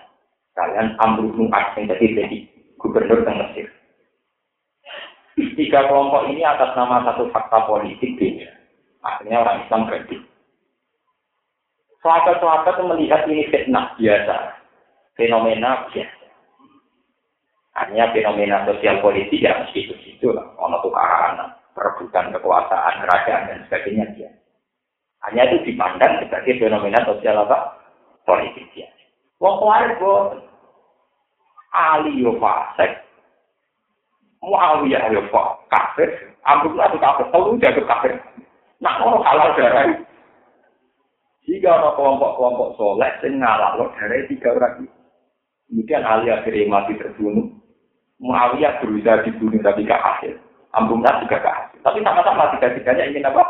[0.54, 2.38] Kalian Amr bin As yang jadi jadi
[2.78, 3.68] gubernur di Mesir.
[5.34, 8.50] Tiga kelompok ini atas nama satu fakta politik beda.
[9.02, 10.18] Akhirnya orang Islam berhenti.
[12.06, 14.60] Sahabat-sahabat melihat ini fitnah biasa,
[15.16, 16.26] fenomena biasa.
[17.74, 21.42] Hanya fenomena sosial politik ya mesti itu itu lah, ono tukaran,
[21.74, 24.30] perebutan kekuasaan, kerajaan dan sebagainya dia.
[25.26, 27.82] Hanya itu dipandang sebagai fenomena sosial apa?
[28.28, 28.86] Politik dia.
[29.42, 29.98] Wong kuarit
[31.74, 33.02] Ali yo fasik.
[34.44, 35.24] Muawiyah yo
[35.72, 36.12] kafir.
[36.44, 37.26] Abdullah itu kafir.
[37.32, 38.12] Tahu jago kafir.
[38.84, 39.96] Nah, kalau halal darah.
[41.44, 44.92] Jika ada kelompok-kelompok soleh, yang ngalah lo darah tiga orang itu.
[45.72, 47.50] Kemudian Ali akhirnya mati terbunuh.
[48.20, 50.36] Muawiyah berusaha dibunuh tapi gak hasil.
[50.76, 51.80] Ambungnya juga gak hasil.
[51.84, 53.44] Tapi sama-sama tiga-tiganya ingin apa?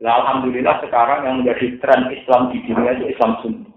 [0.00, 3.69] Nah, Alhamdulillah sekarang yang menjadi tren Islam di dunia itu Islam Sunni.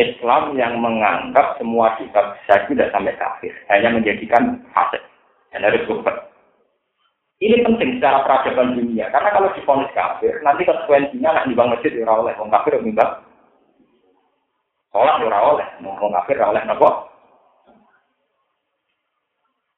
[0.00, 5.04] Islam yang menganggap semua kitab saya tidak sampai kafir, hanya menjadikan fasik
[5.52, 6.16] dan harus berubah.
[7.40, 12.08] Ini penting secara peradaban dunia, karena kalau difonis kafir, nanti konsekuensinya nak dibang masjid ya
[12.08, 13.06] oleh orang kafir ya
[14.90, 17.10] Sholat ora oleh, mau kafir ora oleh napa?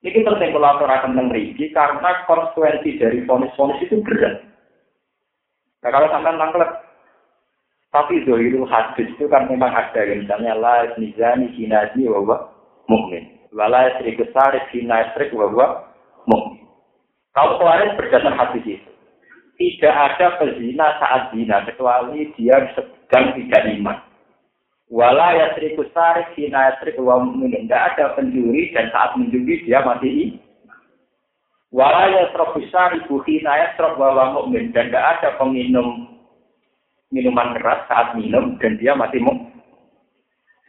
[0.03, 4.43] Ini penting aturakan tentang rigi karena konsekuensi dari fonis-fonis itu berat.
[5.87, 6.71] Nah kalau sampai tangklet,
[7.93, 12.49] tapi zohiru hadis itu kan memang ada misalnya la nizani sinaji wawa
[12.89, 15.93] mukmin, wala istri besar sina istri wawa
[16.25, 16.65] mukmin.
[17.37, 18.93] Kalau kemarin berdasar hadis itu,
[19.61, 23.99] tidak ada pezina saat zina kecuali dia sedang tidak iman.
[24.93, 27.65] Wala ya seriku sarik sina yasrik wa mu'min.
[27.65, 30.37] Tidak ada penjuri dan saat menjuri dia mati.
[31.73, 34.69] Wala ya srobu sariku hina yasrok wa mu'min.
[34.77, 36.21] Dan tidak ada peminum
[37.13, 39.53] minuman keras saat minum dan dia mati mu'min.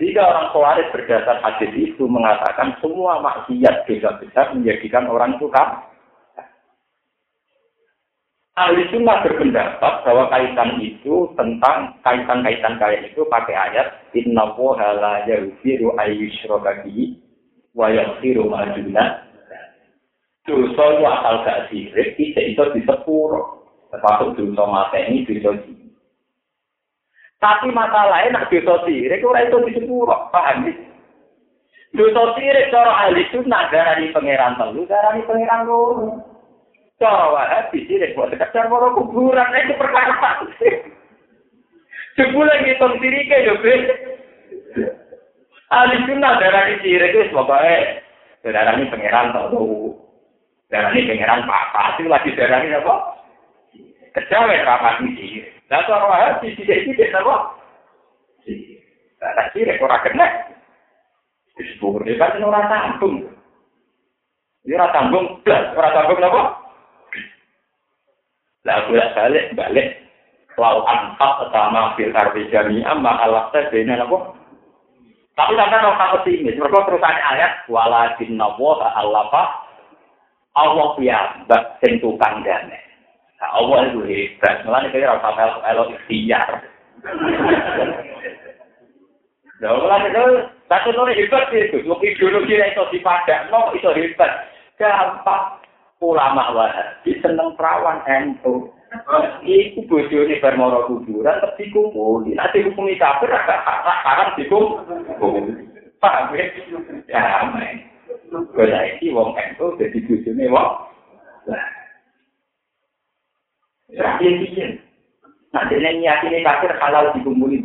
[0.03, 5.93] Jika orang khawarij berdasar hadis itu mengatakan semua maksiat dosa besar menjadikan orang kafir.
[8.53, 15.25] Ahli sunnah berpendapat bahwa kaitan itu tentang kaitan-kaitan kayak itu pakai ayat Inna woha la
[15.25, 15.81] bihi
[17.73, 18.69] wa yaghfiru ma
[20.45, 25.57] dosa itu asal gak sirik itu itu di sepuro termasuk dosa mata ini dosa
[27.43, 30.73] tapi masalahnya nak dosa sirik itu itu di sepuro paham ya
[31.91, 36.31] dosa sirik cara ahli sunnah darani pangeran telu darani pangeran loro
[37.01, 40.13] Cara wahabi sih, buat sekedar mau kuburan, itu perkara
[42.13, 43.57] Sebulan ngitung diri ke yo,
[45.73, 47.97] Ahli sunnah darah ini sirik itu pokoknya
[48.45, 49.97] darah ini pangeran tahu.
[50.69, 52.95] Darah ini pangeran papa, itu lagi darah ini apa?
[54.13, 55.62] Papa ini sirik.
[55.71, 57.55] Nah, cara wahab di sini ini bisa loh.
[58.43, 60.51] Tidak sih, rekor akhirnya.
[61.53, 63.29] Sepuluh kan orang tanggung.
[64.63, 66.41] Ini orang tanggung, belas orang tanggung apa?
[68.63, 69.87] Lah, aku lihat balik, balik.
[70.53, 74.37] Kalau angkat sama filter bijami, ama alat saya benar apa?
[75.33, 79.43] Tapi sampai kalau kamu sini, mereka terus ada ayat, walakin nabwa ta'alapa,
[80.53, 82.82] Allah ya, bak sentukan danek.
[83.51, 86.49] Allah itu hebat, malah ini kira rasa melok melok ikhtiar.
[89.59, 90.25] Nah, malah itu
[90.71, 94.31] satu nol hebat itu, ideologi itu dipadak, no itu hebat,
[94.79, 95.59] gampang
[96.03, 98.71] ulama wahabi seneng perawan ento.
[99.41, 102.37] Iku bojone bar mara kuburan terus dikumpuli.
[102.37, 103.65] Nek dihukumi kafir agak
[104.05, 105.65] haram dikumpuli.
[105.97, 106.45] Paham ya?
[107.09, 107.89] Ya, men.
[108.53, 110.69] Kaya iki wong ento dadi bojone wong.
[113.93, 114.81] Ya, piye
[115.53, 117.61] Nah, dene nyatine kafir halal dikumpuli.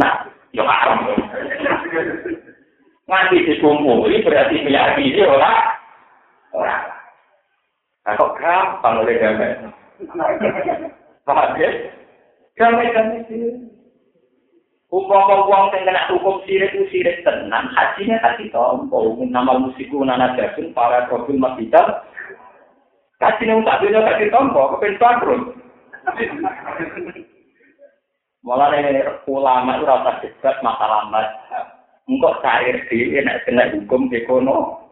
[0.00, 1.08] Nah, Ya haram.
[3.08, 5.80] Nganti dikumpuli berarti meyakini ora
[6.52, 6.76] ora.
[8.04, 9.56] Nah, kok gampang oleh damai.
[11.24, 11.70] Paham ya?
[12.58, 13.72] Damai-damai sih.
[14.92, 19.16] Umpama wong sing kena hukum sirik itu sirik tenang, hajinya tak ditompo.
[19.24, 22.04] Nama musiku nana jagung para profil masjidal.
[23.22, 25.42] Hajinya tak dunia tak ditompo, kepen bangkrut.
[28.42, 31.66] Malah ini ulama itu rasa debat masalah mazhab.
[32.10, 34.82] Engkau cair di enak kena hukum ekono.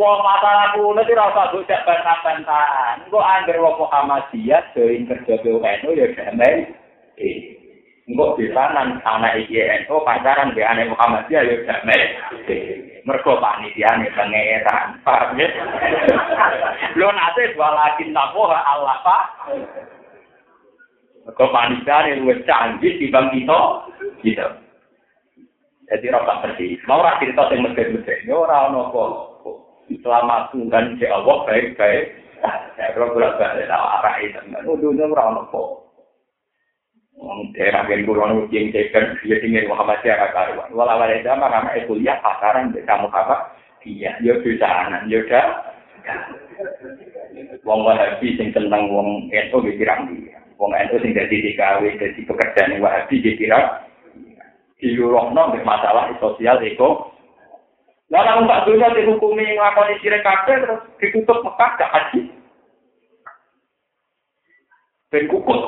[0.00, 3.04] Wong masalah kuno itu rasa bujak bantah-bantahan.
[3.04, 6.72] Engkau anggar wong Muhammadiyah, join kerja BUNU ya damai.
[8.08, 12.00] Engkau bisa nan anak IGNU pacaran di anak Muhammadiyah ya damai.
[13.08, 15.48] mergo panitiane pengetan paham ya
[16.96, 19.24] lo nate dua lagi tapo Allah pak.
[21.28, 23.60] Mergo panitiane lu canggih di bang kita.
[24.20, 24.48] Gitu.
[25.90, 29.02] Jadi rokok seperti mau ra rakyat kita yang mesti yo ini ono nopo
[29.98, 32.14] selama tunggan si Allah baik baik
[32.78, 35.50] ya kalau berapa ada arah itu dulu dulu orang
[37.52, 40.68] daerah yang kurang yang cekan dia tinggal Muhammadiyah karuan.
[40.72, 43.52] Walau ada zaman anak kuliah pasaran di kamu apa?
[43.84, 45.46] Iya, ya bisa anak, ya udah.
[47.64, 50.36] Wong Wahabi sing tentang wong NU dikira dia.
[50.60, 53.88] Wong NU sing jadi DKW jadi pekerjaan Wahabi dikira
[54.80, 57.12] di Yurohno masalah sosial eko.
[58.10, 62.39] Lalu Mbak Dunia dihukumi ngelakoni sirik kabeh terus ditutup Mekah gak haji.
[65.10, 65.60] Ben kukut?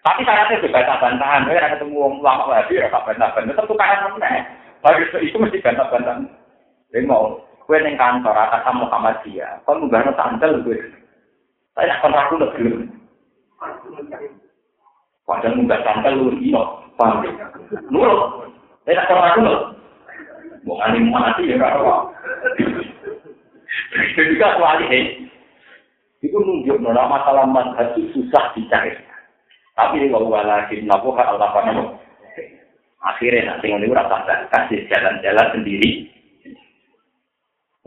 [0.00, 3.68] Tapi syaratnya juga bantah bantahan, saya ketemu orang lama lagi ya, tak bantah bantahan, tetap
[3.68, 4.48] tukaran mana?
[4.80, 6.24] Bagi itu mesti bantah bantahan.
[6.88, 7.36] Dia mau,
[7.68, 10.80] neng kantor atas sama Muhammadiyah, kau mau gak sandal gue.
[11.76, 12.90] Saya akan ragu lebih.
[15.28, 17.22] Padahal nggak sandal lu ino, paham?
[17.92, 18.50] Nurut,
[18.82, 19.60] saya akan ragu loh.
[20.64, 22.12] Mau ngalim mati ya, kalau
[24.16, 25.29] Jadi
[26.20, 27.48] itu nunjuk nona masalah
[27.96, 28.92] itu susah dicari.
[29.72, 31.96] Tapi bahwa lagi nabuh Allah panamu.
[33.00, 36.04] Akhirnya nanti ini rasa kasih jalan-jalan sendiri.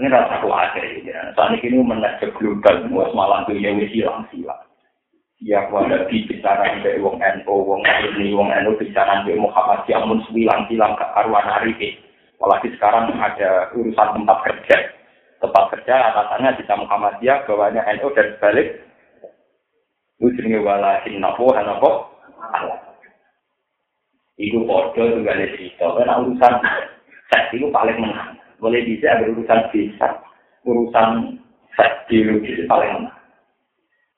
[0.02, 1.30] Ini rasa khawatir ya.
[1.38, 4.58] Saat ini mengajak global, semua malam dunia wis hilang silang.
[5.44, 10.66] Ya, ada bicara dari wong NU, wong ini, wong NU bicara dari Muhammad Yamun silang
[10.66, 12.02] silang ke arwah hari ini.
[12.42, 15.03] Apalagi sekarang ada urusan tempat kerja
[15.44, 18.68] tempat kerja atasannya di Muhammadiyah bawahnya NU dan sebalik.
[20.24, 22.08] Jenenge wala innahu hanapa
[24.40, 25.84] itu ordo juga ada cerita.
[26.00, 26.54] Karena urusan
[27.28, 28.40] seks itu paling menang.
[28.64, 30.24] Boleh bisa ada urusan bisa
[30.64, 31.38] urusan
[31.76, 33.20] seks itu paling menang.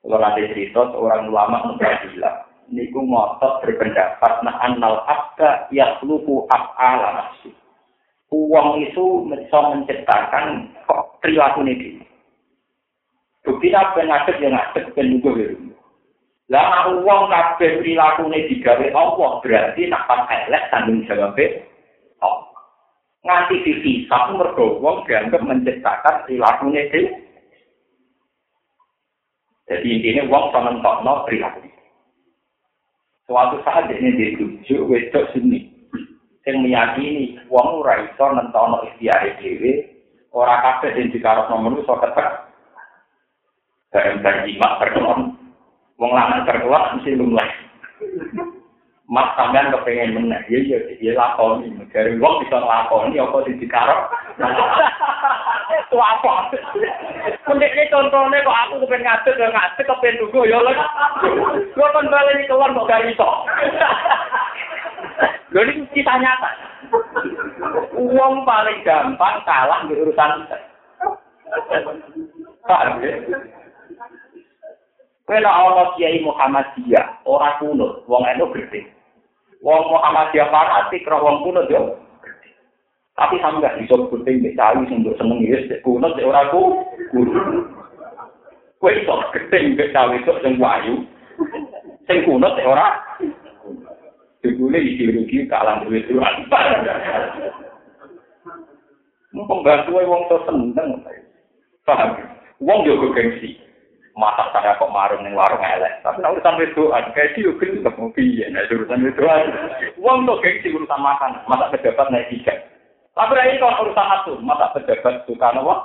[0.06, 7.54] Kalau nanti cerita seorang ulama bilang niku ngotot berpendapat nah annal abda yakhluqu af'ala nafsi
[8.34, 12.02] uang itu bisa menciptakan kok perilaku ini.
[13.46, 15.58] Bukti apa yang ngadep yang ngadep dan juga biru.
[16.50, 21.38] Lah uang kabeh perilaku ini digawe Allah berarti nak pas elek tanggung jawab
[22.22, 22.38] oh.
[23.26, 27.02] Nganti dipisah mergo wong dianggap menciptakan perilaku ini.
[29.66, 31.66] Jadi intinya uang sama no perilaku.
[33.26, 35.75] Suatu saat ini ditunjuk wedok sini.
[36.46, 39.90] Sing meyakini wong ora iso nentono ikhtiar dhewe
[40.30, 42.30] ora kabeh sing dikarepno manusa ketek
[43.90, 45.22] bareng bareng imak terkelon
[45.98, 47.50] wong lanang terkelon mesti lumleh
[49.06, 51.70] Mas sampean kepengen meneh, ya ya ya lakoni.
[51.94, 54.10] Dari wong bisa lakoni apa sing dikarep.
[55.86, 56.50] Itu apa?
[57.46, 60.58] Mendek ini contohnya kok aku kepengen ngadek, ya ngadek, kepengen nunggu, ya.
[61.78, 63.30] Gue kan balik keluar, kok gak iso.
[65.56, 66.52] Lho ini kita nyata.
[67.96, 70.52] Uang paling gampang kalah di urusan
[72.68, 73.16] Paham ya?
[75.24, 78.84] Kena Allah Kiai Muhammadiyah, orang kuno, wong eno gede.
[79.64, 82.04] Wong Muhammadiyah fanatik, roh wong kuno yo.
[83.16, 87.32] Tapi sama gak bisa gunting di cawi sing seneng ya, kuno di orang kuno.
[88.76, 91.08] Kue iso gede di cawi sing wayu,
[92.12, 92.92] sing kuno di orang
[94.46, 96.46] Dibule isi rugi kalah duit tuan.
[99.34, 101.02] Pembantu wong to seneng.
[101.82, 102.14] Paham?
[102.62, 103.58] Wong yo gengsi.
[104.14, 106.06] Mata saya kok marung ning warung elek.
[106.06, 109.50] Tapi nek urusan wedoan, gengsi yo gelem mau nek urusan wedoan.
[109.98, 112.54] Wong to gengsi urusan makan, mata pejabat naik tiga.
[113.18, 115.76] Tapi ini kalau urusan itu, mata pejabat suka apa?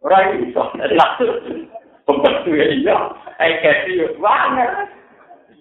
[0.00, 1.68] Ora iso, nek langsung.
[2.02, 2.66] Pembantu ya
[3.38, 3.62] Eh
[3.94, 5.01] yo, banget.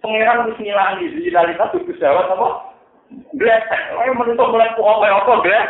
[0.01, 2.47] Pangeran wis ngilangi zilalitas tubuh jawab apa?
[3.37, 3.69] Blek,
[4.01, 5.65] ayo menutup mulai kok apa blek?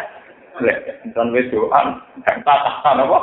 [0.61, 0.77] Blek,
[1.11, 3.19] dan wis doan, tak apa?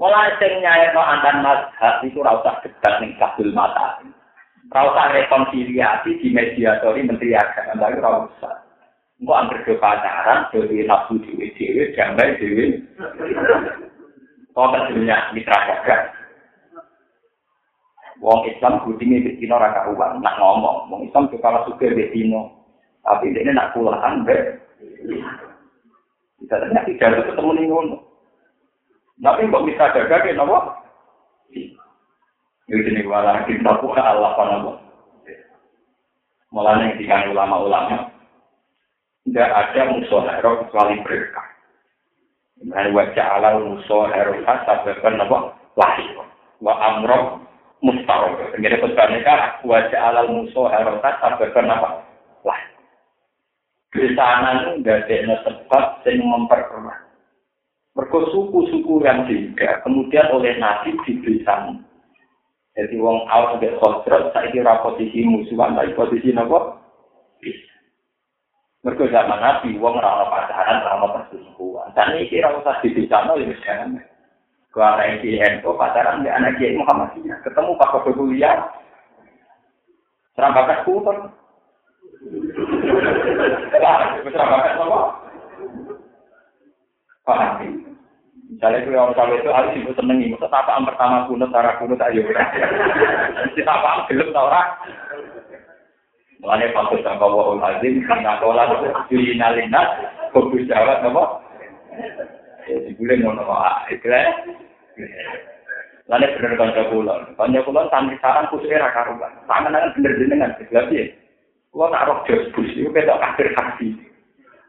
[0.00, 4.00] Mulai sing nyairno antan mazhab itu ora usah debat ning kabul mata.
[4.72, 8.54] Ora usah rekonsiliasi di mediatori menteri agama, tapi ora usah.
[9.20, 12.80] Engko anggere do pacaran, do di nafsu dhewe-dhewe, jambai dhewe.
[14.56, 16.19] Kok dunia mitra dagang.
[18.20, 22.60] wong Islam gudine dikira ora karuan, nak ngomong, wong Islam juga ora suka dino.
[23.00, 24.60] Tapi dene nak kulaan be.
[26.40, 27.96] Kita tidak tidak ketemu ning ngono.
[29.20, 30.58] Tapi kok bisa gagal ke napa?
[32.70, 34.72] Yo jenenge wala kita puha Allah panapa.
[36.54, 38.10] Mulane dikang ulama-ulama.
[39.26, 41.48] Tidak ada musuh kecuali berkah.
[42.60, 45.56] Dan wajah Allah musuh herok asap berkenapa?
[45.76, 46.24] Wahyu.
[46.60, 47.49] Wa amrok
[47.80, 48.52] mustaroh.
[48.56, 51.88] Jadi pesan mereka wajah Allah musuh sababkan nopo?
[52.44, 52.70] Lahir.
[53.90, 57.10] Di sana nggak ada sebab yang memperkeruh.
[57.98, 61.42] Mergo suku-suku yang juga kemudian oleh Nabi diberi
[62.70, 66.78] Jadi wong awal sampai khosrot, saya kira posisi musuhan, tapi posisi nopo.
[68.80, 71.92] Mergo zaman Nabi, wong rana pacaran, rana perselingkuhan.
[71.92, 74.00] Dan ini kira usah dibisano, ya jangan.
[74.70, 77.42] Anak Kiai Ento pacaran, ya anak Kiai Muhammadiyah.
[77.42, 78.70] Ketemu Pak Kodo Kuliah,
[80.86, 81.16] kuter.
[83.74, 85.00] Serang bakat apa?
[87.26, 87.54] Paham?
[88.50, 92.26] Misalnya itu orang kalau itu harus ibu senengi, pertama kuno, cara kuno tak ayo.
[93.54, 94.74] Kita apa gelem tau ora?
[96.42, 99.82] Mulane fokus sama wahul azim, karena kola itu nalina,
[100.34, 101.24] fokus jawab apa?
[102.70, 103.98] Jadi boleh ngono wae.
[103.98, 104.26] Kleh.
[106.10, 109.30] Nek bener kanca kula, kanca kula santri saran kusuke ra karuan.
[109.46, 111.14] Sampeyan kan bener jenengan sebelah piye?
[111.70, 113.94] Kula tak roh jos bus iku ketok kader hati.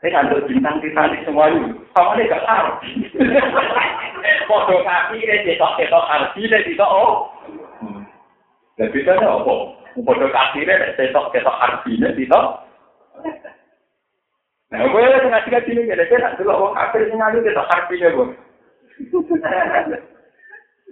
[0.06, 2.70] Nek kanca bintang kita iki semua iki, sampeyan gak tau.
[4.46, 6.90] Foto kaki rek ketok ketok arti rek iki kok.
[6.94, 7.14] Oh.
[8.78, 9.82] Lah bedane opo?
[9.98, 12.30] Foto kaki rek ketok ketok arti rek iki
[14.72, 16.28] Nah, gue lagi ngasih ngasih ini, gak ada cara.
[16.40, 18.28] Dulu orang kafir ini ngadu, kita harfinya gue.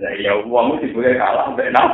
[0.03, 1.87] Nah, ya uangmu sih boleh kalah, gak enak.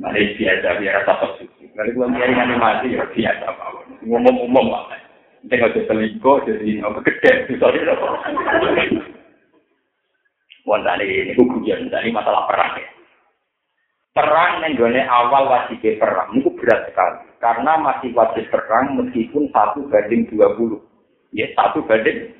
[0.00, 1.68] Malaysia aja biar rasa tersusuk.
[1.76, 3.64] Kalau gue biar ini mati, ya biasa apa
[4.08, 4.88] Ngomong-ngomong lah.
[5.44, 7.32] Nanti gak jadi selingkuh, jadi gak kegede.
[7.52, 8.18] Misalnya, gak apa-apa.
[10.96, 12.88] Ini hukum ini masalah perang ya.
[14.16, 17.27] Perang yang awal wajibnya perang, itu berat sekali.
[17.38, 20.82] Karena masih wajib perang meskipun satu banding dua puluh.
[21.30, 22.34] Ya satu banding.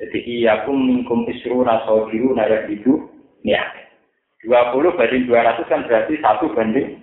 [0.00, 3.04] Jadi iya pun mingkum isru naso biru naya itu
[3.46, 3.62] ya.
[4.42, 7.00] Dua puluh banding dua ratus kan berarti satu banding.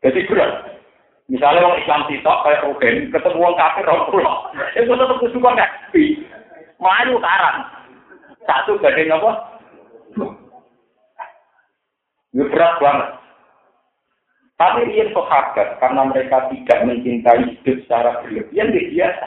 [0.00, 0.78] Jadi berat.
[1.28, 6.04] Misalnya orang Islam sitok kayak Ruben, ketemu orang kafir orang pulau, itu tetap kesukaan nabi.
[6.80, 7.58] Melayu karang.
[8.48, 9.30] Satu gading apa?
[12.32, 13.08] Ini berat banget.
[14.58, 19.26] Tapi dia sahabat karena mereka tidak mencintai hidup secara berlebihan, dia biasa.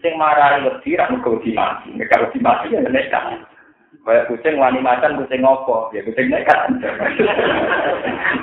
[0.00, 1.88] Yang marah lebih, ramu kau mati.
[1.92, 3.20] Mereka lebih mati ya mereka.
[4.00, 6.72] Kayak kucing wani macan kucing opo, ya kucing nekat.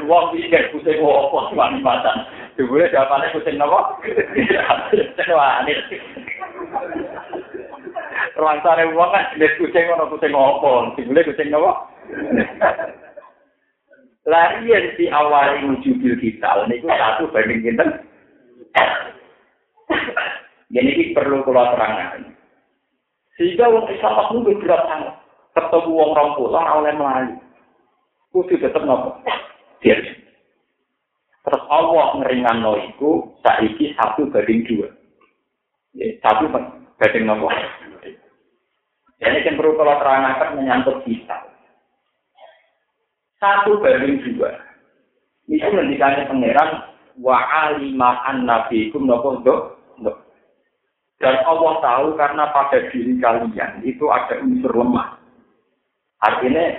[0.05, 2.29] Wong pikir kucing opo wani macan.
[2.53, 3.97] Dibule jawabannya kucing nopo?
[4.93, 5.73] Kucing wani.
[8.37, 11.89] Ruang sare wong kan jenis kucing ono kucing opo, dibule kucing nopo?
[14.27, 17.83] Lah iya di awal wujudil kita, ini satu banding kita.
[20.67, 22.35] Jadi ini perlu keluar terangkan.
[23.39, 25.15] Sehingga orang Islam itu berat sangat.
[25.57, 27.33] ketemu wong rong oleh mlayu.
[28.29, 29.17] Kudu tetep nopo?
[29.81, 34.91] Terus Allah ngeringanno iku saiki satu banding dua.
[35.97, 36.51] Ya, satu
[36.99, 37.49] banding nopo?
[39.17, 41.56] Jadi yang perlu kalau terangkan menyangkut kita.
[43.37, 44.51] Satu banding dua.
[45.45, 46.69] Itu ngendikane pangeran
[47.21, 47.37] wa
[47.69, 49.55] alima an nabikum nopo do.
[51.17, 55.17] Dan Allah tahu karena pada diri kalian itu ada unsur lemah.
[56.21, 56.77] Artinya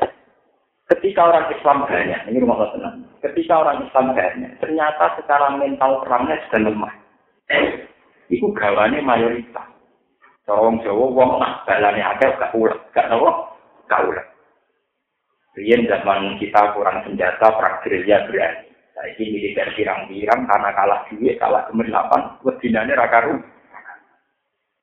[0.95, 3.03] ketika orang Islam banyak, ini rumah tenang.
[3.19, 6.95] Ketika orang Islam banyak, ternyata secara mental perangnya sudah lemah.
[8.31, 9.67] Itu gawane mayoritas.
[10.49, 13.53] Orang Jawa, wong nak balane ada gak ulah, gak nawa,
[13.85, 14.27] gak ulah.
[15.57, 18.69] Rian zaman kita kurang senjata, perang gerilya berani.
[18.99, 23.39] Saya ini militer pirang-pirang karena kalah duit, kalah kemerlapan, wedinane rakaru.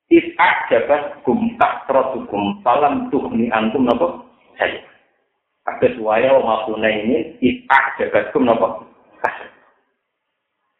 [0.08, 4.24] Is'ak jabat gum tak hukum, salam tuhni antum nopo
[4.56, 4.80] saya.
[5.68, 8.88] Ada suaya maksudnya ini itak jagatkum nopo.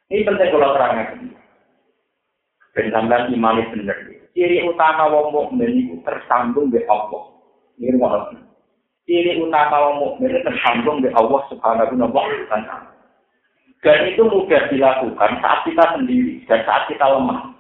[0.07, 1.35] Ini penting kalau terangkan.
[2.73, 3.99] Ben sampean imani bener.
[4.37, 7.25] Ciri utama wong mukmin itu tersambung dengan Allah.
[7.81, 8.31] Ini rumah
[9.07, 12.91] Ciri utama wong mukmin tersambung dengan Allah Subhanahu wa taala.
[13.87, 17.55] Dan itu mudah dilakukan saat kita sendiri dan saat kita lemah.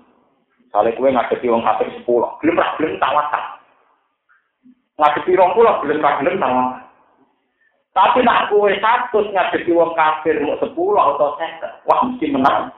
[0.67, 3.45] Misalnya kue ngadepi wong kafir sepuluh, belum tak belum tawakal.
[4.99, 6.83] Ngadepi wong pulau belum tak belum tawakal.
[7.95, 12.75] Tapi nak kue satu ngadepi wong kafir mau sepuluh atau seket, wah mesti menang.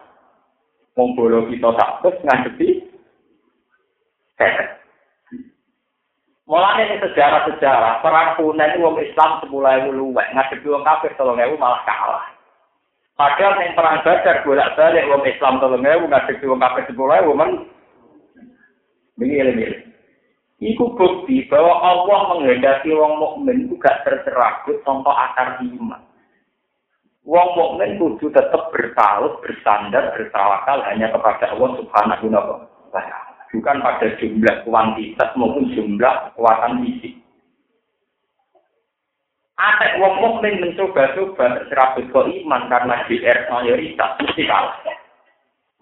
[0.95, 2.85] Wong bolo kita satu ngadepi
[4.37, 4.78] seket.
[6.49, 11.61] Mulanya ini sejarah-sejarah, perang Hunain wong Islam semula ewu luwek, ngadepi wong kafir tolong ewu
[11.61, 12.25] malah kalah.
[13.21, 17.37] Padahal yang perang Badar bolak balik wong Islam tolong ewu ngadepi wong kafir sepuluh ewu
[17.37, 17.69] men.
[19.21, 19.67] Ini ilmu
[20.59, 26.03] Iku bukti bahwa Allah menghendaki wong mukmin itu gak tercerabut contoh akar iman.
[27.29, 33.28] Wong mukmin kudu tetap bertalut, bersandar, bertawakal hanya kepada Allah Subhanahu wa taala.
[33.49, 37.17] Bukan pada jumlah kuantitas maupun jumlah kekuatan fisik.
[39.59, 44.79] Atek wong mukmin mencoba-coba tercerabut ke iman karena GR mayoritas mesti kalah.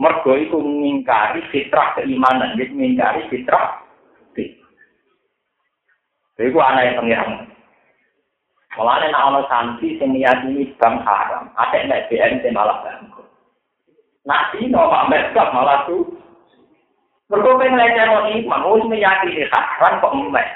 [0.01, 3.85] Mergo itu mengingkari fitrah keimanan, jadi mengingkari fitrah
[6.37, 7.49] Iku anak pengiran.
[8.77, 13.25] Mulane nek ana santri sing meyakini bang haram, atek nek BN sing malah bangku.
[14.29, 15.09] Nak dino Pak
[15.57, 16.05] malah tuh.
[17.27, 20.47] Mergo pengen lecero iman, wis meyakini haram kok mbek.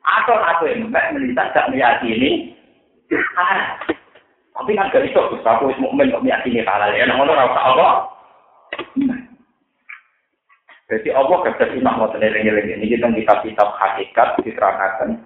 [0.00, 2.56] Atau aku yang mbek melihat gak meyakini
[3.36, 3.76] haram.
[4.56, 7.88] Tapi kan gak iso, aku wis mukmin kok meyakini halal ya, ngono ora usah apa.
[10.86, 15.18] Jadi Allah gadah sunnah ngoten eling-eling ini kita kitab-kitab hakikat diterangkan.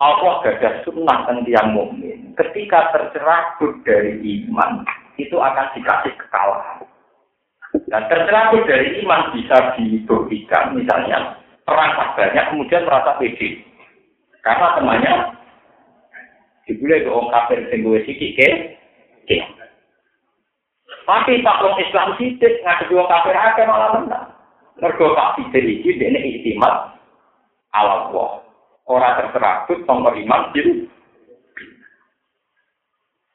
[0.00, 2.32] Allah gadah sunnah tentang tiang mukmin.
[2.34, 4.82] Ketika tercerabut dari iman,
[5.20, 6.82] itu akan dikasih kekalahan.
[7.74, 13.66] Dan tercerabut dari iman bisa dibuktikan, misalnya perang banyak kemudian merasa pede.
[14.46, 15.14] Karena temannya
[16.68, 18.48] dibulai ke orang kafir sing gue sikik ke,
[19.26, 19.38] ke.
[21.04, 24.26] Tapi Pak Wong Islam sidik ngadepi wong kafir akeh malah menang.
[24.80, 26.96] Mergo Pak Fidel iki dene istimat
[27.76, 28.30] ala Allah.
[28.84, 30.88] Ora terserabut tanpa iman gitu.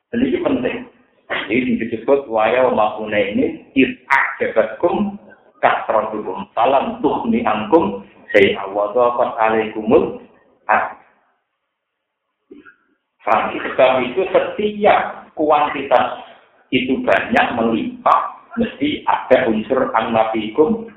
[0.09, 0.77] Dan ini penting.
[1.29, 5.17] Ini disebut waya makuna ini is'ak jabatkum
[5.61, 10.21] kasratukum salam tuhni angkum saya awadhafat alaikumul
[13.29, 16.17] Nah, sebab itu setiap kuantitas
[16.73, 18.21] itu banyak melimpah,
[18.57, 20.89] mesti ada unsur annafikum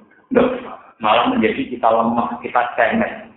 [1.02, 3.32] malah menjadi kita lemah, kita cemen.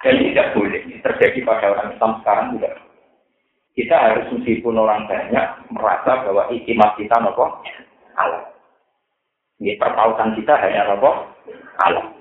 [0.00, 2.70] Dan tidak boleh terjadi pada orang Islam sekarang juga.
[3.80, 7.64] Kita harus meskipun orang banyak merasa bahwa ikhtimat kita nopo
[8.12, 8.44] Allah.
[9.56, 11.24] Ini pertautan kita hanya nopo
[11.80, 12.12] Allah.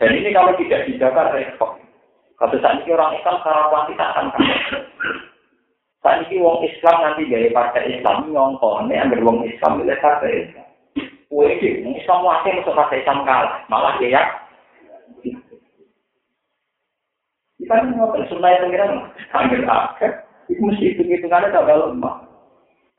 [0.00, 1.76] Dan ini kalau tidak dijaga repot.
[2.40, 4.60] Kalau saat ini orang Islam secara kita akan kalah.
[6.00, 10.68] Saat ini wong Islam nanti gaya partai Islam nyongkone, ambil wong Islam milih partai Islam.
[11.28, 14.24] Iki Islam wae mesti kate Islam kalah, malah ya.
[17.64, 20.20] Kita ini ngotot sunai pengiran, ambil akhir,
[20.52, 22.28] itu mesti hitung-hitungannya tak lemah.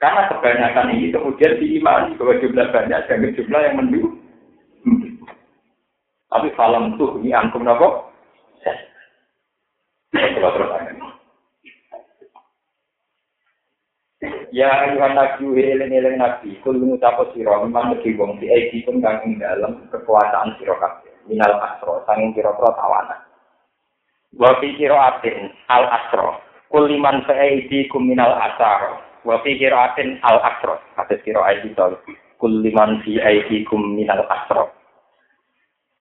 [0.01, 4.17] Karena kebanyakan ini kemudian diimani bahwa jumlah banyak dan jumlah yang mendukung.
[6.33, 8.09] Tapi falam tuh ini angkum nopo.
[10.09, 10.73] Terus terus
[14.49, 19.21] Ya ayuhan nabi eling-eling nabi kul ngucap sira memang mesti wong di iki pun kang
[19.27, 23.24] ing dalem kekuasaan sira kabeh minal asro sanging kira-kira tawanan
[24.35, 30.39] wa fi atin al asro kul liman fa'idi kum minal asar wa fi atin al
[30.43, 31.95] asro kata sira aidi to
[32.39, 33.19] kul liman fi
[33.67, 34.75] kum minal asro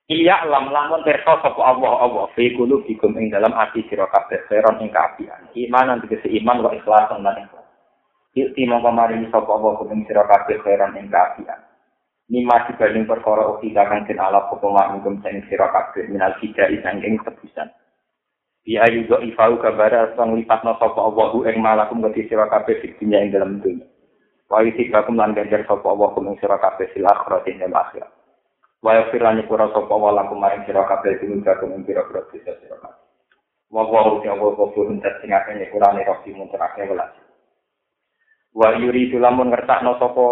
[0.05, 2.29] Iya lam lamun perso sapa Allah Allah.
[2.37, 7.25] Fi qulubikum ing dalam ati sira kabeh seron ing kaapian iman tegese iman wa ikhlasan
[7.25, 7.65] lan ikhlas.
[8.37, 11.57] Yukti mongko maringi sapa apa kuming sira kabeh khairan ing kaafian.
[12.29, 17.17] Nima dibanding perkara uki kang den ala apa maringkum sing sira kabeh minal tidak isangking
[17.25, 17.73] tebusan.
[18.65, 22.97] Bi ayu do ifau kabara sang lipatno sapa Allah ing malakum gati sira kabeh di
[22.97, 23.61] dunya ing dalam.
[24.49, 28.09] Wa isi kakum lan ganjar sapa Allah kuming sira kabeh sil akhirat ing akhirat.
[28.81, 32.97] Wa yafirani pura sapa Allah lakum maring sira kabeh kakum ing pira-pira sira kabeh.
[33.69, 37.13] Wa wa uti Allah kufurun sing akeh nyepurane rohi mun terakhir welas.
[38.55, 40.25] wa yuri lamun ngertakno sapa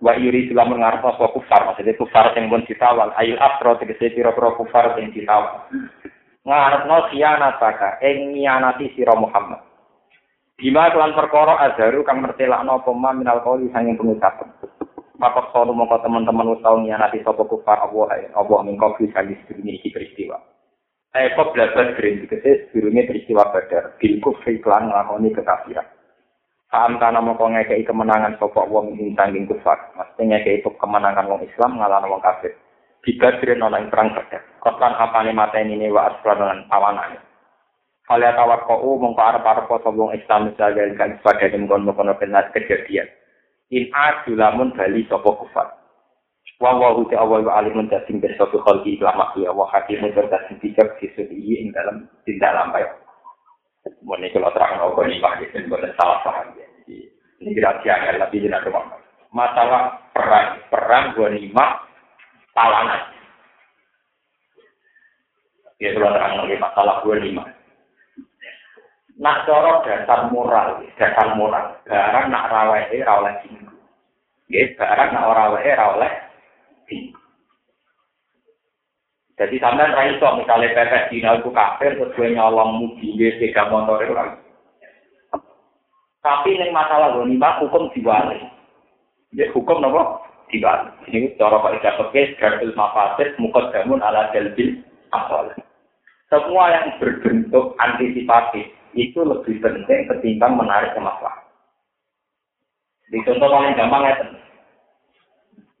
[0.00, 4.56] wa yuri lamun ngarep sapa kufar maksudnya kufar sing pun ditawal ayil afro tegese pira-pira
[4.56, 5.68] kufar sing ditawal
[6.44, 9.60] ngarepno khianat baka ing nyianati sira Muhammad.
[10.60, 14.48] Bima kelan perkara azharu kang mertelakno apa ma minal qauli sanging pengucapan.
[15.20, 19.92] Maka kalau mongko teman-teman wis tau nyianati sapa kufar Allah Allah mingko bisa disebut iki
[19.92, 20.36] peristiwa.
[21.12, 23.96] Eh kok belajar green dikese sebelumnya peristiwa badar.
[24.00, 25.84] Bil kufri klan nglakoni kekafiran.
[26.72, 29.92] Paham kana mongko ngekei kemenangan sapa wong ing sanging kufar.
[29.96, 32.56] Mesti ngekei kemenangan wong Islam ngalahno wong kafir.
[33.04, 34.49] Dibadrin ing perang badar.
[34.60, 37.16] Kotan apane mateni ne wa aslan awanane.
[38.04, 43.08] Kala tawar kau mongko arep arep sombong Islam sebagai kan sebagai mengkon mengkon benar kejadian.
[43.70, 45.78] In adu lamun bali sapa kufar.
[46.60, 50.60] Wa wa hu ta'awwa wa alimun tasim bi sapa khalqi ila makhluk wa hakimun berdasim
[50.60, 52.74] bijak sisi ing dalam di dalam.
[54.04, 56.66] Mun iki kalau terang apa ini Pak Yen boleh salah paham ya.
[57.40, 58.66] Ini rahasia ya lebih jelas
[59.30, 61.80] Masalah perang, perang gua lima
[62.52, 63.19] talangan.
[65.80, 67.44] Ya kalau terang lagi masalah gua lima.
[69.20, 71.76] nak cara dasar moral, dasar moral.
[71.84, 73.72] Barang nak rawehe ra oleh dinggo.
[74.48, 76.12] Nggih, barang nak ora rawehe ra oleh
[76.88, 77.20] dinggo.
[79.40, 84.04] Jadi sampean ra iso misale pepes dina iku kafir terus kowe nyolong mugi sepeda motor
[84.04, 84.12] itu
[86.20, 88.36] Tapi ning masalah ghanimah hukum diwali.
[89.32, 90.20] Ya hukum napa?
[90.52, 90.92] Diwali.
[91.08, 95.56] Ini cara Pak Ida Pekes, Garbil Mafasid, Mukadamun ala Jalbil Asal.
[96.30, 101.42] Semua yang berbentuk antisipatif itu lebih penting ketimbang menarik ke masalah.
[103.10, 104.14] Di contoh paling gampang ya,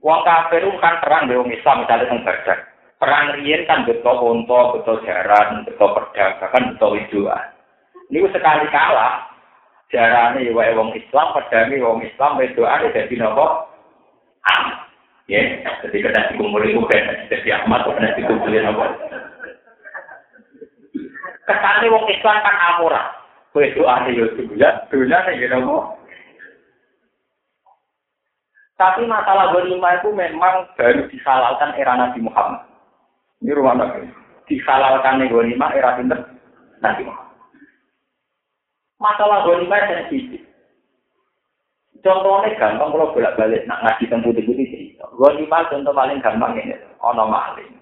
[0.00, 2.58] Wong kafir kan perang di Islam misalnya tentang Badar.
[2.96, 7.46] Perang riyen kan betul unta, betul jaran, betul pedang, bahkan betul widuan.
[8.12, 9.28] Ini sekali kalah,
[9.88, 13.72] jarane ya wong Islam, pedangi wong Islam, widuan jadi nopo?
[14.52, 14.84] Am.
[15.28, 18.84] Ya, jadi kena dikumpulin bukan, jadi Ahmad, kena dikumpulin nopo?
[21.50, 23.02] Kesane wong Islam kan amura.
[23.50, 25.98] Kowe doane yo dunya, dunyane yo nopo?
[28.78, 32.64] Tapi masalah ghanimah itu memang baru dihalalkan era Nabi Muhammad.
[33.44, 34.08] Ini rumah Nabi.
[34.48, 36.20] Dihalalkan ghanimah era pinter
[36.80, 37.36] Nabi Muhammad.
[39.02, 40.46] Masalah ghanimah sensitif.
[42.00, 45.04] Contohnya gampang kalau bolak-balik nak ngaji tentang putih-putih cerita.
[45.12, 46.72] Ghanimah contoh paling gampang ini,
[47.04, 47.76] ono maling.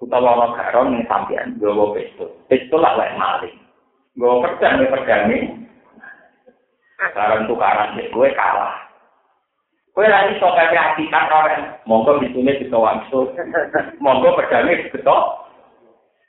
[0.00, 2.28] Utawa ana garon ning sampean gawa pistol.
[2.52, 3.56] Pistol lah wae maling.
[4.16, 5.40] Gawa pedang ya pedang iki.
[7.12, 8.76] Saran tukaran sik kowe kalah.
[9.96, 13.32] Kowe lagi iso kaya ati kan ora monggo bisune bisa wangsul.
[14.04, 15.18] Monggo pedange beto.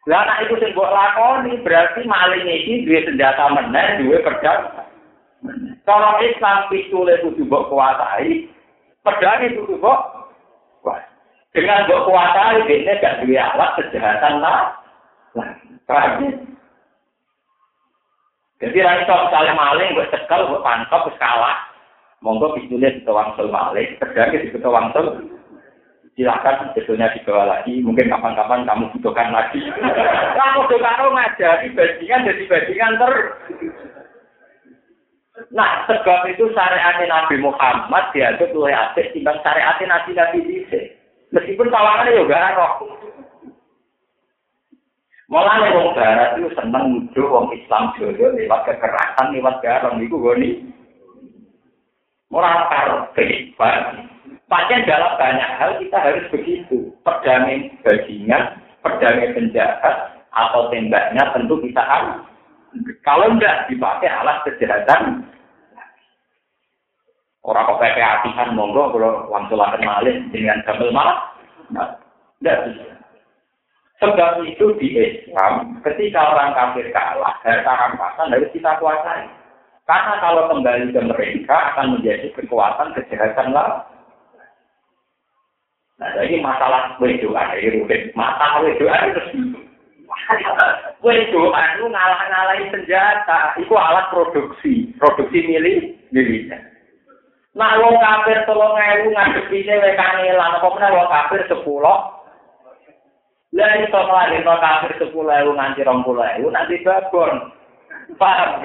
[0.07, 4.87] Lah nek iku sing mbok lakoni berarti maling iki duwe senjata meneh, duwe pedang.
[5.83, 8.47] Kalau Islam pistole kudu mbok kuasai,
[9.03, 9.99] pedang itu kudu mbok
[10.79, 11.16] kuasai.
[11.57, 14.77] Dengan buat kuasa ini gak dua alat kejahatan lah.
[18.61, 21.57] Jadi rasa misalnya maling, gue cekel, gue pantau, gue kalah.
[22.21, 25.05] Monggo pistolnya di wangsul maling, pedangnya di wangsul.
[26.13, 29.61] Silakan sebetulnya dibawa lagi, mungkin kapan-kapan kamu butuhkan lagi.
[30.37, 33.13] Kamu tuh karo ngajari bajingan jadi bajingan ter.
[35.53, 40.96] Nah, sebab itu syariat Nabi Muhammad dianggap oleh asik timbang syariat Nabi Nabi Isa.
[41.35, 42.73] Meskipun kawangannya juga roh.
[45.27, 50.51] Mulanya wong barat itu seneng nuduh wong Islam jodoh lewat kekerasan lewat garam itu goni.
[52.31, 54.07] Karo kehidupan.
[54.47, 56.95] Pakai dalam banyak hal kita harus begitu.
[57.03, 59.95] Perdamaian bajingan, perdamaian penjahat,
[60.31, 62.23] atau tembaknya tentu kita harus.
[63.03, 65.27] Kalau tidak dipakai alat kejahatan,
[67.47, 71.17] Orang kok kayak hatian monggo kalau langsung akan malih dengan gambar malah.
[71.71, 71.95] Nah,
[72.43, 72.85] tidak bisa.
[74.03, 79.25] Sebab itu di Islam, ketika orang kafir kalah, harta rampasan harus kita kuasai.
[79.87, 83.87] Karena kalau kembali ke mereka akan menjadi kekuatan kejahatan lah.
[85.97, 88.11] Nah, jadi masalah wedoan, ini rumit.
[88.13, 89.23] Masalah wedoan itu
[90.99, 93.55] Wedoan itu ngalah-ngalahin senjata.
[93.57, 94.91] Itu alat produksi.
[94.99, 96.76] Produksi milik militer.
[97.57, 101.57] Nah, wong kafir tolong ewu ngadepine wekane lan apa meneh wong kafir 10.
[103.57, 107.49] Lah iso ngelahir wong kafir 10 ewu nganti 20 ewu nanti babon.
[108.21, 108.61] Paham?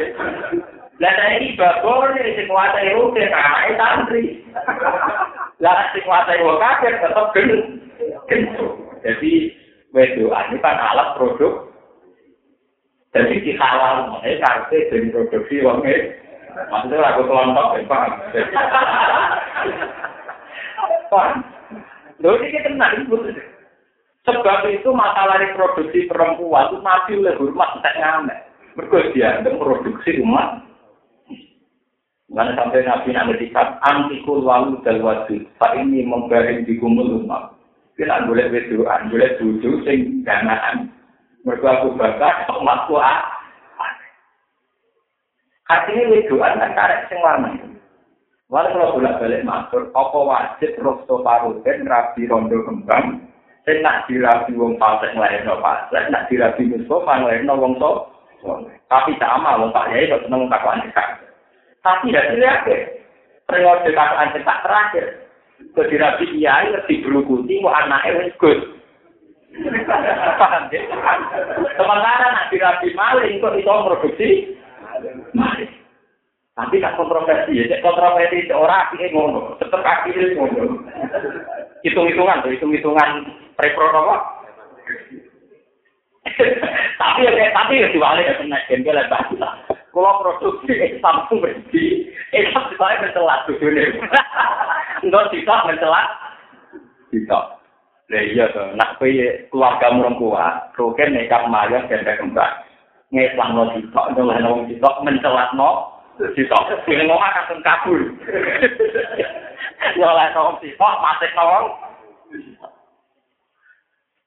[1.01, 4.23] Lah saiki babon iki sing kuwate rutin anake santri.
[5.57, 7.51] Lah sing kuwate wong kafir tetep gen.
[9.01, 9.33] Jadi
[9.97, 11.65] wedoan ini kan alat produk.
[13.13, 16.22] Jadi dihalal, ini karena produksi wongnya
[16.53, 18.13] Maksudnya aku kelompok, ya paham.
[21.13, 21.37] Paham?
[22.23, 23.09] Loh, ini tenang,
[24.23, 28.39] Sebab itu masalah reproduksi perempuan itu nabi oleh hormat tak ngamek.
[28.79, 30.63] Mereka dianggap produksi umat.
[32.31, 35.43] Mana sampai nabi nanti dikat antikul walu dan wajib.
[35.59, 37.59] Pak ini membaring di kumul umat.
[37.99, 40.89] Kita boleh berdoa, boleh duduk sing ganaan.
[41.43, 43.42] Mereka aku bakar umatku ah.
[45.73, 47.51] Artinya berdoa kan karek sing warna.
[48.53, 53.25] Walau kalau bolak balik matur, apa wajib rosto paruten rabi rondo kembang,
[53.65, 57.93] sing nak dirabi wong fasik nglairno fasik, nak dirabi Mustafa nglairno wong to.
[58.93, 60.85] Tapi sama wong Pak Yai kok seneng takwan
[61.81, 62.69] Tapi ya dilihat
[63.49, 65.07] periode kakaan cetak terakhir.
[65.73, 68.61] Kok dirabi Kiai lebih berukuti, mau anaknya wis gus.
[70.41, 70.81] Paham ya?
[71.81, 74.29] Sementara nak dirabi maling kok itu produksi
[76.53, 80.85] Tapi tak kontroversi ya, kontroversi orang akhirnya ngono, tetap akhirnya ngono.
[81.81, 83.11] Hitung-hitungan tuh, hitung-hitungan
[83.57, 84.17] repro apa?
[87.03, 89.09] tapi ya tapi ya diwale ya kena jengkel ya.
[89.93, 91.85] Kalau produksi Islam itu berhenti,
[92.33, 93.93] Islam saya mencelat dunia.
[95.05, 96.09] Enggak bisa mencelat,
[97.13, 97.61] bisa.
[98.13, 98.45] Lah iya
[98.77, 102.55] nak keluarga murung kuat, roken nekat mayat dan kembang.
[103.13, 108.01] Ngeslang no sitok, nyoleh no sitok, mencelat no, sitok sing ngomong akan kabur
[110.03, 111.67] oleh nong sitok mati nong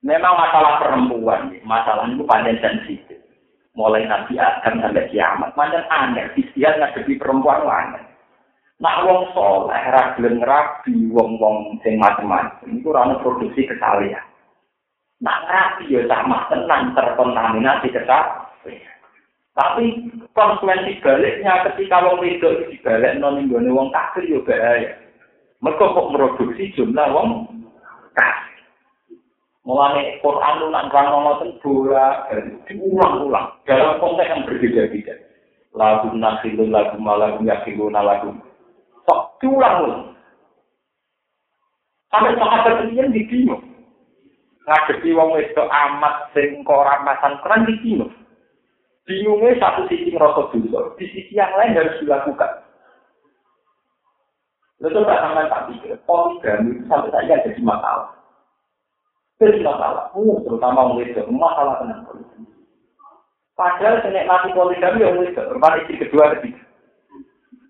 [0.06, 3.18] memang masalah perempuan masalah itu panjang sensitif.
[3.76, 8.04] Mulai nabi Adam sampai kiamat macam aneh dia ngadepi perempuan aneh.
[8.76, 14.20] Nak wong soleh, ragilin rabi, wong-wong sing macam-macam, itu rana produksi kesalahan.
[15.24, 18.45] Nak rabi ya sama tenang terkontaminasi kesalahan.
[19.56, 25.00] Tapi konsekuensi baliknya ketika wong wedok dibalik non inggone wong kafir yo bahaya.
[25.64, 27.48] Mereka kok produksi jumlah wong
[28.12, 28.60] kafir.
[29.64, 32.28] Mulane Quran lu nang rang ngoten bola
[32.68, 35.16] diulang-ulang dalam konteks yang berbeda-beda.
[35.72, 38.36] Lagu nasilun lagu malam yakiluna lagu.
[39.08, 40.20] Sok diulang-ulang.
[42.12, 43.64] Sampai sahabat ini di bingung.
[44.68, 48.12] Ngadepi wong wedok amat sing koran masan keren di bingung.
[49.06, 52.66] Bingungnya satu sisi merasa dulu, di sisi yang lain harus dilakukan.
[54.82, 58.10] Lalu tak sampai tak pikir, poligami itu sampai saja jadi masalah.
[59.38, 62.50] Jadi masalah, uh, terutama orang itu, masalah tentang poligami.
[63.54, 66.66] Padahal mati poligami yang itu, rumah istri kedua ketiga.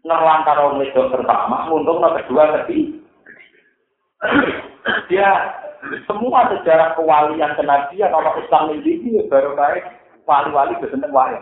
[0.08, 2.96] Nah, lantar orang itu pertama, untung nah kedua ketiga.
[5.12, 5.30] Dia
[6.08, 11.38] semua sejarah kewalian kenabian orang Islam ini baru baik wali-wali keseneng wae.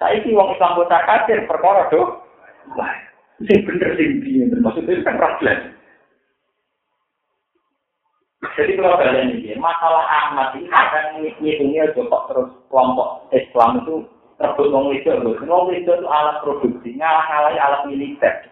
[0.00, 2.24] Saiki wong Islam kota kafir perkara do.
[2.78, 2.92] Wah,
[3.44, 5.76] sing bener sing piye maksudnya kan raglan.
[8.56, 14.08] Jadi kalau kalian ini, masalah Ahmad ini akan ngitungnya kok terus kelompok Islam itu
[14.40, 15.12] terbut wong itu,
[15.44, 18.48] wong itu itu alat produksi, ngalah-ngalah alat militer.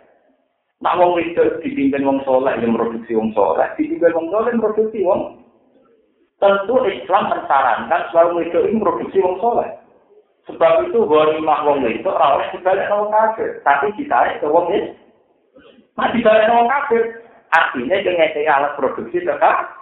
[0.85, 5.41] Nak wong itu dipimpin wong soleh yang produksi wong soleh, dipimpin wong soleh produksi wong
[6.39, 9.71] Tentu Islam mensarankan selalu itu ini produksi wong soleh.
[10.47, 14.95] Sebab itu ghanimah wong itu ora dibalik wong kafir, tapi ditarik ke wong itu.
[15.99, 19.77] Nah dibalik wong kafir, artinya dengan alat produksi tetap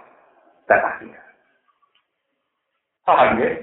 [0.67, 0.99] tetap
[3.07, 3.55] Paham ya?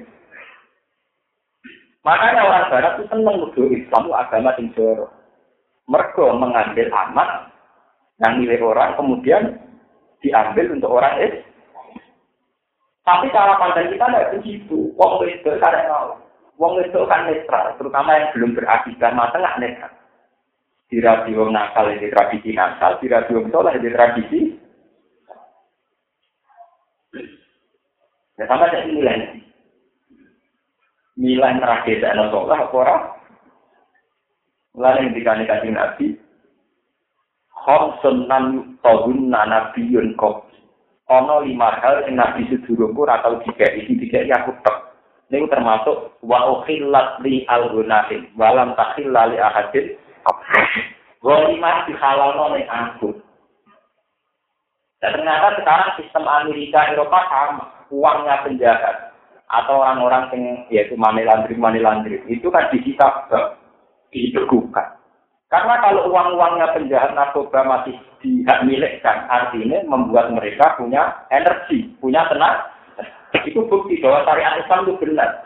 [2.04, 5.12] Makanya orang Barat itu senang nuduh Islam agama yang jorok.
[5.88, 7.52] Mereka mengambil amat
[8.24, 9.60] yang milik orang, kemudian
[10.24, 11.53] diambil untuk orang Islam.
[13.04, 14.95] Tapi cara pandang kita tidak begitu.
[14.95, 16.16] Wong itu karena mau.
[16.56, 19.93] Wong itu kan netral, terutama yang belum berakidah masa nggak netral.
[20.88, 24.39] Di radio nakal di tradisi nakal, di radio soleh di tradisi.
[28.39, 29.43] Ya sama jadi nilai.
[31.20, 33.04] Nilai terakhir dan soleh apa orang?
[34.74, 36.06] Lalu yang dikani kasih nabi,
[37.54, 40.54] Khomsun nan tahun nanabiyun kopi
[41.12, 43.99] ana lima hal sing nabi sedurungku ora tau dikeki.
[43.99, 44.78] Dikeki aku tek.
[45.32, 48.30] Niku termasuk wa ukhillat li al-gunahin.
[48.39, 49.97] Walam takhilla li ahadin.
[51.24, 53.10] Wa lima dihalalno ning aku.
[55.04, 57.66] Dan ternyata sekarang sistem Amerika Eropa sama.
[57.91, 59.12] Uangnya penjahat.
[59.51, 62.24] Atau orang-orang yang yaitu money laundry money laundry.
[62.26, 63.28] Itu kan disita
[64.10, 65.03] dibekukan
[65.54, 67.93] karena kalau uang-uangnya penjahat narkoba masih
[68.26, 72.74] dihak milikkan, artinya membuat mereka punya energi, punya tenaga.
[73.45, 75.45] Itu bukti bahwa syariat Islam itu benar.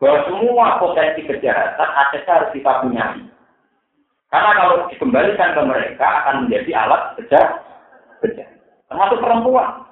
[0.00, 3.12] Bahwa semua potensi kejahatan asetnya harus kita punya.
[4.32, 7.40] Karena kalau dikembalikan ke mereka akan menjadi alat kerja,
[8.24, 8.44] kerja.
[8.88, 9.84] Termasuk perempuan.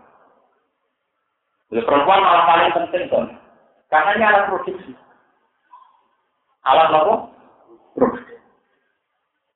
[1.69, 3.29] Jadi perempuan malah paling penting kan.
[3.93, 4.93] Karena ini alat produksi.
[6.65, 7.15] Alat apa?
[7.93, 8.40] Produksi.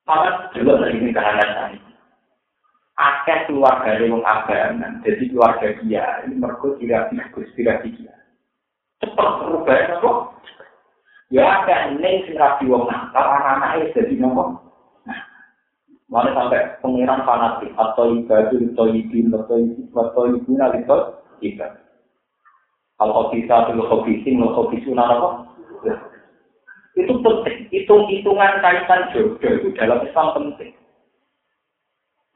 [0.05, 1.73] Malah juga dari lingkaran dasar.
[2.95, 5.03] Akeh keluarga wong mengagamkan.
[5.03, 8.15] Jadi keluarga dia ini merupakan tidak bagus, tidak dia.
[9.03, 10.19] Cepat berubah ya, kok.
[11.33, 14.63] Ya, akeh ini tidak diwong nakal, anak-anaknya jadi ngomong.
[16.07, 20.99] Mana sampai pengiran fanatik atau ibadah atau ibin atau ibin atau ibin atau ibin atau
[21.43, 21.73] ibin.
[22.95, 25.29] Kalau kisah itu lo kisah, lo
[26.95, 27.67] Itu penting.
[27.75, 30.71] Hitung-hitungan kaitan jodoh itu dalam Islam penting.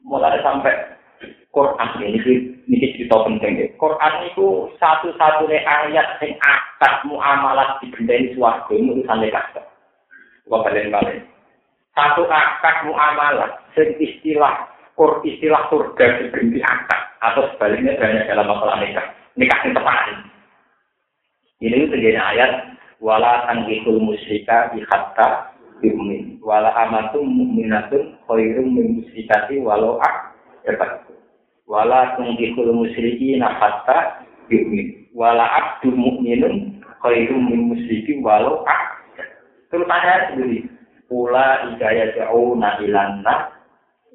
[0.03, 0.99] Mulai sampai
[1.55, 3.67] Quran ini, ini cerita penting ya.
[3.79, 7.91] Quran itu satu-satunya ayat yang akad muamalah di
[8.35, 9.47] suarga ini urusan nekah.
[10.47, 11.23] Bukan balik-balik.
[11.95, 19.07] Satu akad muamalah, istilah kur istilah surga diberi akad atau sebaliknya banyak dalam masalah nikah.
[19.39, 19.99] Nikah yang tepat.
[21.59, 22.51] Ini terjadi ayat
[22.99, 26.43] wala tangkihul musyrika bi hatta yu'min.
[26.43, 30.35] Wala amatum mu'minatun khairum min musyrikati walau ak
[30.67, 31.07] dapat
[31.67, 35.07] wala tangkihul musyriki hatta yu'min.
[35.15, 38.83] Wala abdu mu'minun khairum min musyriki walau ak
[39.71, 40.67] terus ayat sendiri
[41.09, 43.49] Ula ikaya ja'una ilanna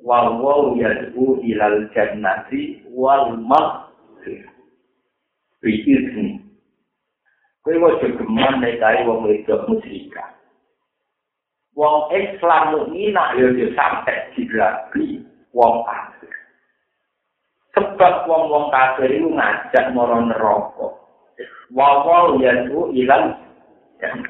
[0.06, 3.34] wal waw yad'u ilal jannati wal.
[5.64, 6.03] Biizni
[7.64, 10.36] Kowe wae geman nek kaya wong wedok musyrika.
[11.80, 15.24] Wong Islam mukminah yo yo sampe digrabi
[15.56, 16.36] wong kafir.
[17.74, 20.88] Sebab wong-wong kafir itu ngajak moro neraka.
[21.74, 23.40] Wawa yaitu ilang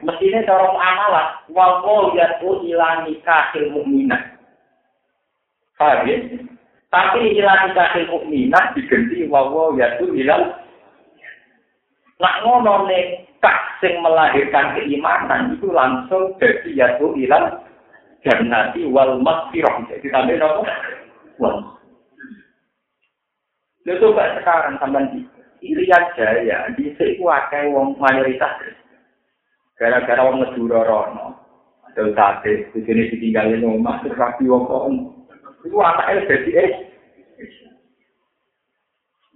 [0.06, 4.22] Mestinya cara amalah, wawa yaitu ilang nikahil mukminah.
[5.82, 6.22] Paham ya?
[6.94, 10.54] Tapi ilang nikahil mukminah diganti wawa yaitu ilang
[12.24, 17.60] Nak ngono nekah sing melahirkan keimanan itu langsung jadi yaitu ilang
[18.24, 19.84] jannati wal maghfirah.
[19.92, 20.64] Jadi sampai nopo?
[21.44, 21.56] Wal.
[23.84, 25.20] Lalu coba sekarang sampai di
[25.64, 28.72] Irian Jaya, di sini akeh wong mayoritas.
[29.76, 31.36] Gara-gara wong ngedura rono.
[31.92, 34.88] Ada sate, di sini ditinggalin rumah, terus rapi wong kok.
[35.68, 36.72] Itu anaknya jadi eh.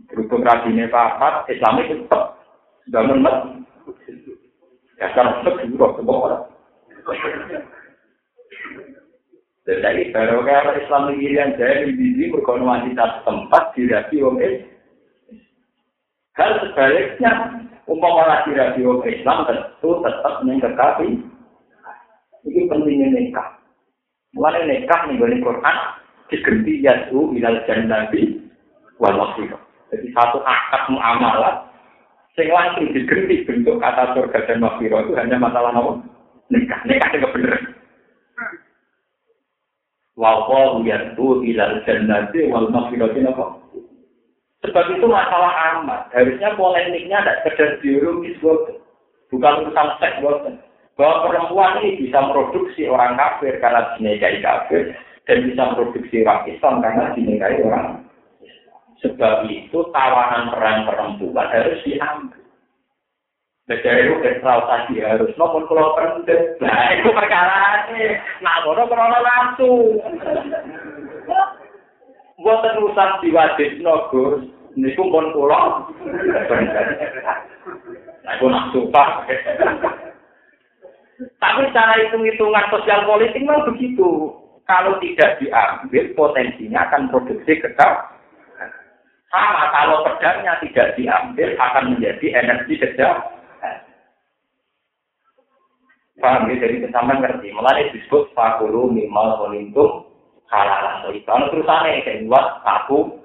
[0.07, 2.36] Berhubung rapine papat, Islam itu tetap
[2.91, 3.37] bangun mat.
[4.97, 6.43] Ya kan kedua semua orang.
[9.67, 14.39] Jadi baru kalau Islam yang jaya di sini berkono wanita tempat dirapi wong
[16.37, 17.31] Hal sebaliknya,
[17.83, 21.19] umpama lagi wong Islam tentu tetap mengkekapi.
[22.47, 23.59] Ini pentingnya nikah.
[24.31, 25.77] Mulai nikah nih gue Quran
[26.31, 28.39] diganti yasu ilal jannati
[29.03, 29.19] wal
[29.91, 31.66] Jadi satu akad muamalah
[32.37, 36.05] Sing langsung diganti bentuk kata surga dan maghfirah itu hanya masalah apa?
[36.53, 37.57] Nikah, nikah itu bener.
[40.13, 43.57] Wa qalu yatu ilal jannati wal maghfirati apa?
[44.61, 46.13] Sebab itu masalah amat.
[46.13, 48.37] Harusnya polemiknya tidak sekedar biologis,
[49.33, 50.21] bukan urusan seks.
[50.93, 54.97] Bahwa perempuan ini bisa produksi orang kafir karena dinikahi kafir,
[55.29, 58.06] dan bisa produksi orang Islam karena dinikahi orang
[59.05, 62.41] Sebab itu tawanan peran perempuan harus diambil.
[63.67, 66.55] Negara itu kesal tadi harus nomor kalau penting.
[66.63, 68.15] Nah itu perkara ini.
[68.39, 69.99] Nah bodoh krono langsung.
[72.39, 74.47] Buat urusan diwajib nogus.
[74.77, 75.83] Ini pun pun pulau.
[78.23, 79.27] Nah itu nafsu pak.
[81.37, 84.31] Tapi cara hitung-hitungan sosial politik memang begitu.
[84.67, 88.16] Kalau tidak diambil, potensinya akan produksi ketap
[89.27, 93.19] sama kalau pedangnya tidak diambil akan menjadi energi sedang.
[96.17, 96.55] Paham ya?
[96.65, 97.53] Jadi kesamaan ngerti.
[97.53, 100.07] Mulai disebut fakulu mimal kolintum
[100.49, 101.05] halalan.
[101.05, 103.21] Jadi kalau terusannya kayak buat aku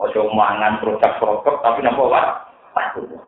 [0.00, 2.22] ojo mangan produk-produk tapi nampak apa?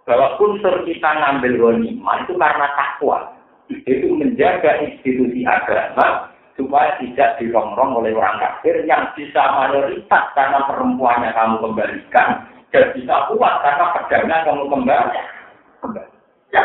[0.09, 3.19] Bahwa unsur kita ngambil ghanimah itu karena takwa.
[3.67, 11.31] Itu menjaga institusi agama supaya tidak dirongrong oleh orang kafir yang bisa mayoritas karena perempuannya
[11.37, 12.29] kamu kembalikan
[12.73, 15.21] dan bisa kuat karena pedangnya kamu kembali.
[16.51, 16.65] Ya.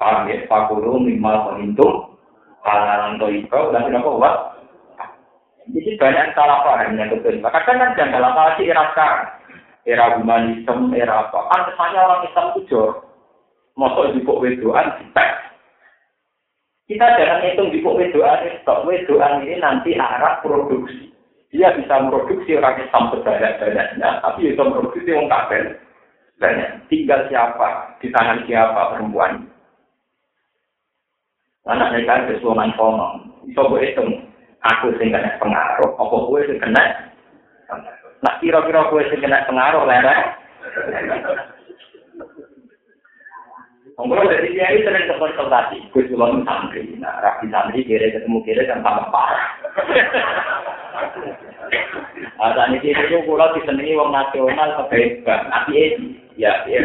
[0.00, 0.40] Paham ya?
[0.48, 1.96] Minimal penghitung
[2.64, 4.34] halalan toiko dan tidak kuat.
[5.68, 7.36] Jadi banyak salah paham yang betul.
[7.44, 9.28] Maka kan jangan salah paham era sekarang.
[9.88, 11.48] Era humanisme, era apa.
[11.48, 12.88] Kan kesannya orang Islam itu jor.
[13.78, 14.90] Masuk di kok wedoan,
[16.88, 21.12] kita jangan hitung di wedoan stok wedoan ini nanti arah produksi.
[21.52, 25.64] Dia bisa memproduksi orang Islam sebanyak-banyaknya, tapi bisa memproduksi orang kafir
[26.40, 26.70] banyak.
[26.88, 29.48] Tinggal siapa, di tangan siapa perempuan.
[31.68, 34.10] Anak mereka kesuaman kono, bisa gue hitung.
[34.64, 36.84] Aku sing kena pengaruh, apa gue sing kena
[38.18, 40.24] Nah, kira-kira gue sing kena pengaruh, lereng.
[43.98, 46.86] Monggo dari dia itu sering konsultasi, gue cuma santri.
[47.02, 49.50] Nah, rapi santri kira ketemu kira kan tambah parah.
[52.38, 55.98] Ada nih itu pulau disenangi wong nasional kebebasan, tapi
[56.38, 56.78] ya ya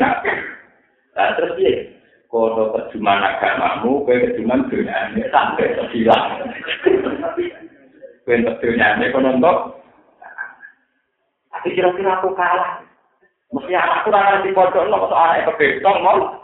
[1.14, 1.94] Nah terus dia,
[2.26, 6.42] kodo perjuman agamamu, kue perjuman dunia ini sampai sebilang.
[8.26, 9.58] Kue untuk dunia ini kono untuk,
[11.54, 12.82] tapi kira-kira aku kalah.
[13.54, 16.43] Mesti anakku orang di pojok, lo soalnya kebebasan, mau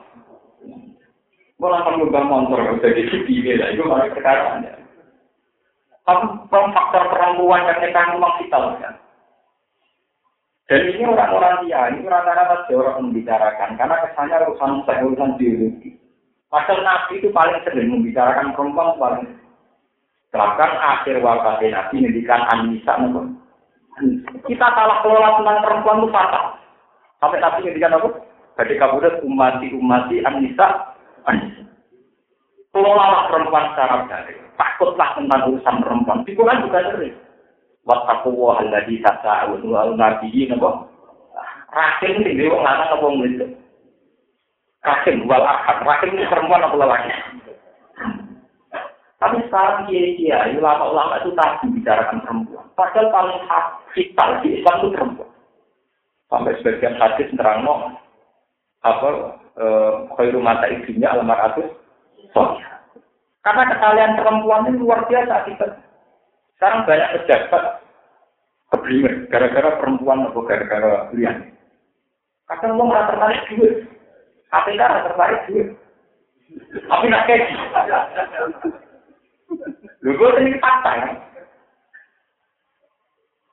[1.60, 4.80] Malah kan ngundang motor jadi TV lah, itu malah sekarang ya.
[6.07, 8.95] Tapi faktor perempuan kita memang kita kan.
[10.70, 15.99] Dan ini orang-orang dia, ini rata-rata orang membicarakan, karena kesannya urusan saya urusan biologi.
[16.49, 19.38] Padahal Nabi itu paling sering membicarakan perempuan paling
[20.30, 22.93] Bahkan akhir wafat Nabi mendikan Anissa
[24.45, 26.45] Kita salah kelola tentang perempuan itu fatal.
[27.18, 28.10] Sampai Nabi mendikan apa?
[28.62, 30.97] Jadi kabudat umati umati Anissa
[32.69, 34.38] Kelolalah perempuan secara baik.
[34.55, 36.21] Takutlah tentang urusan perempuan.
[36.27, 37.15] Di Quran juga sering.
[37.88, 40.86] Wattaku wa alladhi tasa'un wa nabiyi napa?
[41.69, 43.51] Rahim sing dhewe wong lanang apa wedok?
[44.86, 45.77] Rahim wal ahad.
[45.86, 47.13] Rahim ini perempuan apa lelaki?
[49.19, 52.65] Tapi sekarang kiai-kiai, ulama-ulama itu tadi bicarakan perempuan.
[52.71, 53.39] Padahal paling
[53.91, 55.32] vital di Islam itu perempuan.
[56.30, 57.65] Sampai sebagian hadis nerang
[58.80, 59.09] apa
[60.16, 61.68] khairu mata ibunya almaratus
[63.49, 65.68] karena kesalahan perempuan ini luar biasa kita.
[66.60, 67.64] Sekarang banyak pejabat
[68.70, 71.55] keblinger gara-gara perempuan atau gara-gara lian.
[72.51, 73.76] Kadang mau nggak tertarik duit,
[74.51, 75.68] tapi nggak tertarik duit.
[76.89, 77.49] Tapi nggak kayak
[79.99, 81.10] Lu gue ini fakta ya.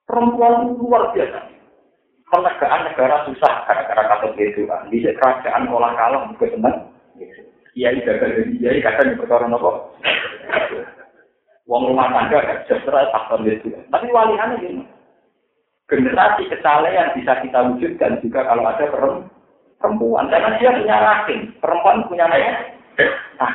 [0.07, 1.55] Perempuan luar biasa.
[2.26, 4.90] Penegaan negara susah gara-gara kata itu kan.
[4.90, 6.96] Di kerajaan olah kalah juga senang
[7.76, 9.92] kiai gagal jadi kiai kadang perkara nopo.
[11.68, 13.68] Wong rumah tangga sejahtera faktor itu.
[13.92, 14.82] Tapi walihannya gini.
[15.86, 18.86] Generasi kesalehan bisa kita wujudkan juga kalau ada
[19.78, 20.30] perempuan.
[20.32, 21.52] Karena dia punya rahim.
[21.58, 22.74] Perempuan punya naya.
[23.38, 23.52] Nah,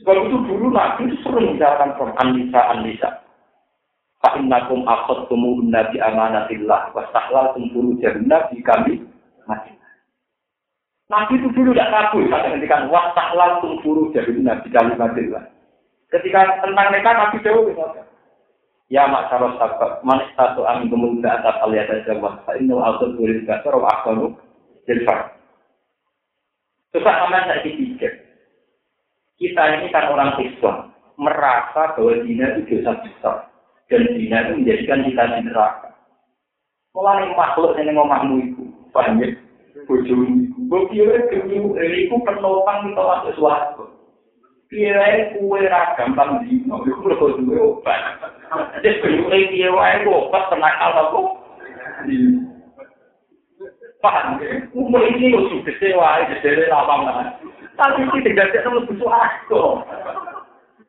[0.00, 2.20] sebab itu dulu Nabi itu sering menjalankan perempuan.
[2.32, 3.10] Anissa, Anissa.
[4.26, 6.90] Fa'innakum akhad tumuhun nabi amanatillah.
[6.90, 9.06] Wastahlal tumpuru jannah di kami
[9.46, 9.70] mati.
[11.06, 15.46] Nabi itu dulu tidak kabur pada ketika wasahlal tumpuru jadi nabi kalimatillah.
[16.10, 17.70] Ketika tentang mereka Nabi jauh
[18.86, 22.42] Ya mak saros sabab man satu angin kemudian atas aliat jawab.
[22.50, 24.34] Ini auto tulis gasar wa akonu
[24.86, 25.38] jilfar.
[26.94, 28.10] Coba aman saya pikir.
[29.38, 33.55] Kita ini kan orang Islam merasa bahwa dina itu dosa besar
[33.86, 35.88] dan dina itu menjadikan kita di neraka.
[36.90, 39.28] Kalau makhluk yang ngomahmu itu, paham ya?
[39.86, 43.84] Bojong itu, bojong itu, bojong itu penopang kita masuk suatu.
[44.66, 48.18] Kira kue ragam bang dino, itu loh kue obat.
[48.82, 51.22] Jadi kue wae kue obat, tenakal aku.
[54.02, 54.66] Paham ya?
[54.74, 57.38] Umur ini lo sudah sewa, jadi lapang lah.
[57.76, 59.84] Tapi ini tidak ada yang lebih suatu.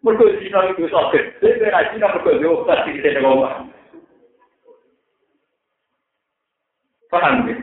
[0.06, 3.54] mergo dina iku iso gede ora dina mergo yo pasti dite nang omah
[7.10, 7.56] paham ya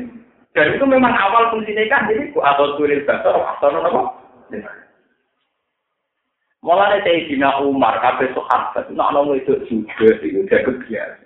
[0.55, 4.02] dan itu memang awal fungsinya kan jadi bu atau tulis dasar atau apa
[6.65, 11.23] malah ada dina umar kafe sohabat nak nongol itu juga itu dia kebiasa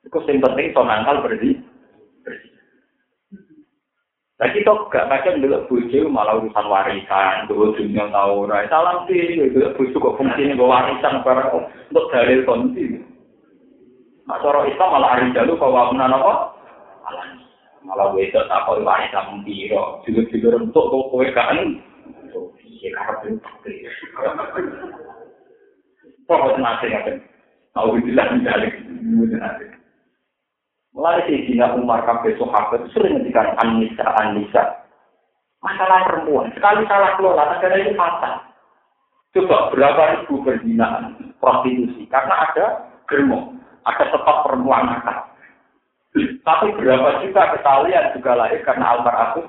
[0.00, 1.60] itu penting soal hal berarti
[4.40, 9.36] Nah kita gak kadang dulu bojo malah urusan warisan, dulu dunia tau rai salam sih,
[9.36, 13.04] dulu bujo kok fungsi ini warisan para untuk dalil kondisi.
[14.24, 16.56] Nah soro itu malah hari jalu kau bangunan apa?
[17.12, 17.28] Alam,
[17.84, 21.60] malah gue itu tak kau warisan mentiro, juga juga untuk kau kau kan?
[22.64, 23.92] Iya karena itu takdir.
[26.24, 27.20] Kau harus nasehatin,
[27.76, 28.72] mau bilang dalil,
[29.04, 29.79] mau.
[30.90, 34.80] Mulai si Dina Umar Kabe Sohabat sering ngendikan Anissa Anissa
[35.60, 38.34] masalah perempuan sekali salah kelola negara itu fatal.
[39.30, 42.66] Coba berapa ribu berzinahan prostitusi karena ada
[43.06, 43.54] germo,
[43.86, 45.30] ada tempat perempuan nakal.
[46.42, 49.46] Tapi berapa juta kesalahan juga lahir karena almarhum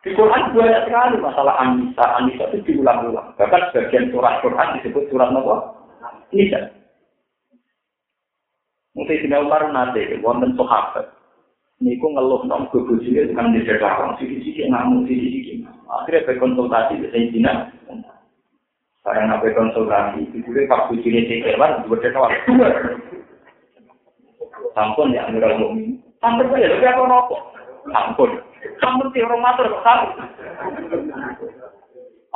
[0.00, 2.06] Di Quran banyak sekali masalah Anissa.
[2.16, 3.36] Anissa itu diulang-ulang.
[3.36, 5.76] Bahkan sebagian surat Quran disebut surat apa?
[6.32, 6.79] Nisa.
[8.90, 11.06] Mungkin sini Umar nanti, wonten sohabat.
[11.80, 15.64] Ini aku ngeluh, nong gue buji, itu kan di jadwal, nong sisi-sisi, ngamuk sisi-sisi.
[15.88, 17.52] Akhirnya berkonsultasi, bisa ini sini.
[19.00, 21.86] Saya nggak berkonsultasi, itu gue pak buji ini sih, kelewat.
[24.76, 25.96] Sampun ya, ngira ngomong.
[26.20, 27.36] Sampun ya, tapi aku ngopo.
[27.88, 28.30] Sampun.
[28.82, 30.28] Sampun sih, orang matur, sampun.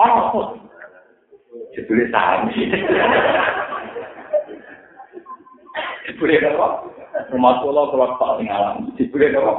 [0.00, 0.46] Oh, sampun.
[1.76, 2.64] Jadulnya sampun.
[6.18, 6.68] Apa?
[7.30, 8.90] Rumah kula kula tak ngalam.
[8.94, 9.52] Apa?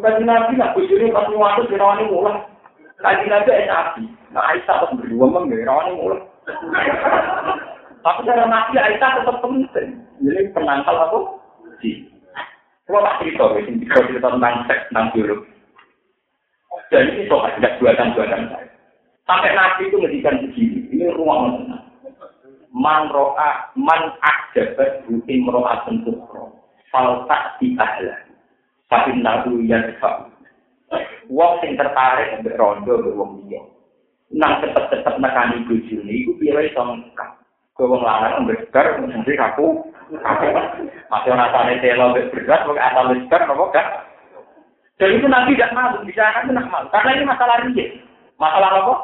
[0.00, 0.72] Kaji nabi nak
[1.12, 2.36] pas.
[3.02, 4.02] Kaji nabi.
[4.30, 5.26] Nah Aisyah pas berdua.
[8.00, 8.44] Tapi cara
[8.86, 9.88] Aisyah tetap penting.
[10.20, 11.20] Jadi penangkal aku.
[12.90, 15.46] Kalau tak cerita, ini cerita tentang seks, tentang.
[16.90, 18.66] Dan ini soal tidak buatan-buatan saya.
[19.30, 21.69] Sampai Nabi itu ngedikan begini, ini ruang
[22.70, 26.54] Man ro'a man akjabat butim ro'a tentukro.
[26.90, 28.14] Faltak di ahla.
[28.90, 30.30] Tapi nabu ya sebab.
[31.30, 33.62] Wong sing tertarik ambek rondo ambek wong liya.
[34.34, 37.30] Nang cepet-cepet nekani bojone iku piye wae iso ngkak.
[37.78, 39.86] Kowe wong lanang ambek bar mesti aku.
[41.10, 43.88] Masih rasane telo ambek berat kok asal bar apa gak?
[45.00, 46.86] Dan itu nanti tidak malu, bisa kan tidak malu.
[46.92, 47.86] Karena ini masalah riya.
[48.36, 48.94] Masalah apa?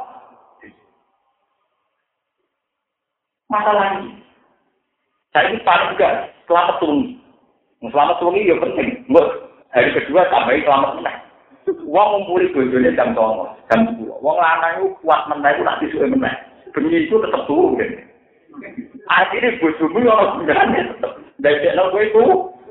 [3.57, 4.21] Masalah ini.
[5.33, 6.09] Saya ini paling juga
[6.45, 7.17] selamat sungi.
[7.89, 8.89] Selamat sungi ya penting.
[9.73, 11.19] Hari kedua tambahin selamat menang.
[11.83, 14.23] Wong ngumpuli bojone jam 09.00, jam 10.
[14.23, 16.37] Wong lanang kuat menang itu nanti suwe menang.
[16.71, 17.91] Bengi itu tetap turun kan.
[19.07, 19.99] Akhirnya bojomu
[21.63, 22.23] channel gue itu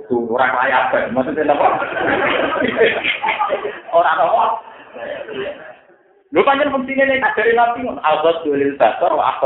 [0.09, 1.67] tuh orang layak Maksudnya apa?
[3.93, 4.45] orang apa?
[6.33, 9.39] Lu panjang pentingnya nih dari nabi al-ghad dulil basar wa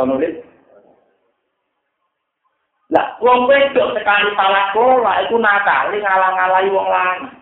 [2.90, 7.38] Lah, wong wedok sekali salah pola itu nakali ngalang-alangi wong lanang.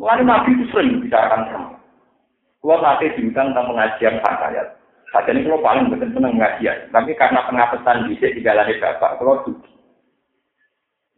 [0.00, 1.70] Mulai Nabi itu sering bicarakan sama.
[2.64, 4.68] Kalau nanti diundang tentang pengajian ayat.
[5.12, 6.88] Saat ini kalau paling betul senang pengajian.
[6.88, 9.70] Tapi karena pengapesan bisa dijalani bapak, kalau dugi.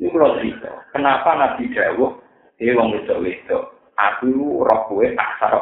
[0.03, 0.71] Ini kalau cerita.
[0.93, 2.13] Kenapa Nabi Dawuh,
[2.61, 3.63] eh wong wedok wedok,
[3.95, 5.57] aku roh kue aksar.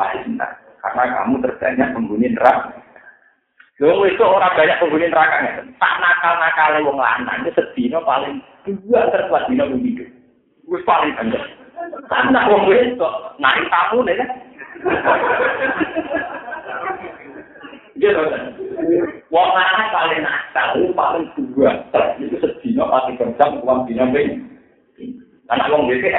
[0.80, 2.83] Karena kamu terbanyak penghuni neraka.
[3.82, 9.10] Wong itu orang banyak penghuni neraka Tak nakal nakal wong lanang itu sedino paling dua
[9.10, 10.06] terkuat dino begitu.
[10.62, 11.42] Gue paling banyak.
[12.06, 13.08] Karena wong itu
[13.42, 14.28] naik tamu nih kan.
[17.98, 18.42] Gitu kan.
[19.34, 21.74] Wong lanang paling nakal paling dua
[22.22, 24.38] itu sedino paling kencang uang dino begitu.
[25.50, 26.14] Karena wong itu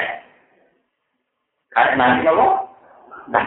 [1.72, 2.68] Karena nanti kalau
[3.26, 3.42] Nah,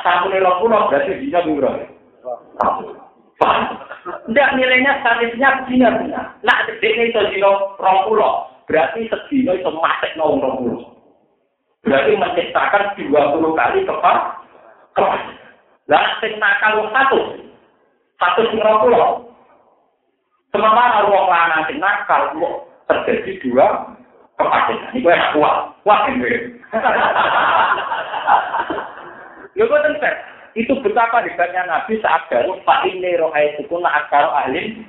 [0.00, 1.99] tamu nih lo berarti dino begitu.
[4.30, 6.24] Tidak nilainya statisnya benar benar.
[6.44, 8.46] Nak sedeknya itu dino rong pulau.
[8.68, 10.84] Berarti sedino itu masuk nol rong pulau.
[11.82, 14.36] Berarti menciptakan dua puluh kali kepala
[14.94, 15.24] kelas.
[15.88, 17.20] Lah sing nakal satu.
[18.20, 19.08] Satu sing rong pulau.
[20.52, 22.36] Sementara ruang lanang sing nakal
[22.86, 23.96] terjadi dua
[24.36, 24.76] kepala.
[24.92, 25.56] Ini gue kuat.
[25.88, 26.60] Wah ini.
[29.58, 30.10] Lho kok tentu
[30.60, 34.84] itu betapa hebatnya Nabi saat baru Pak ini roh itu pun akar alim.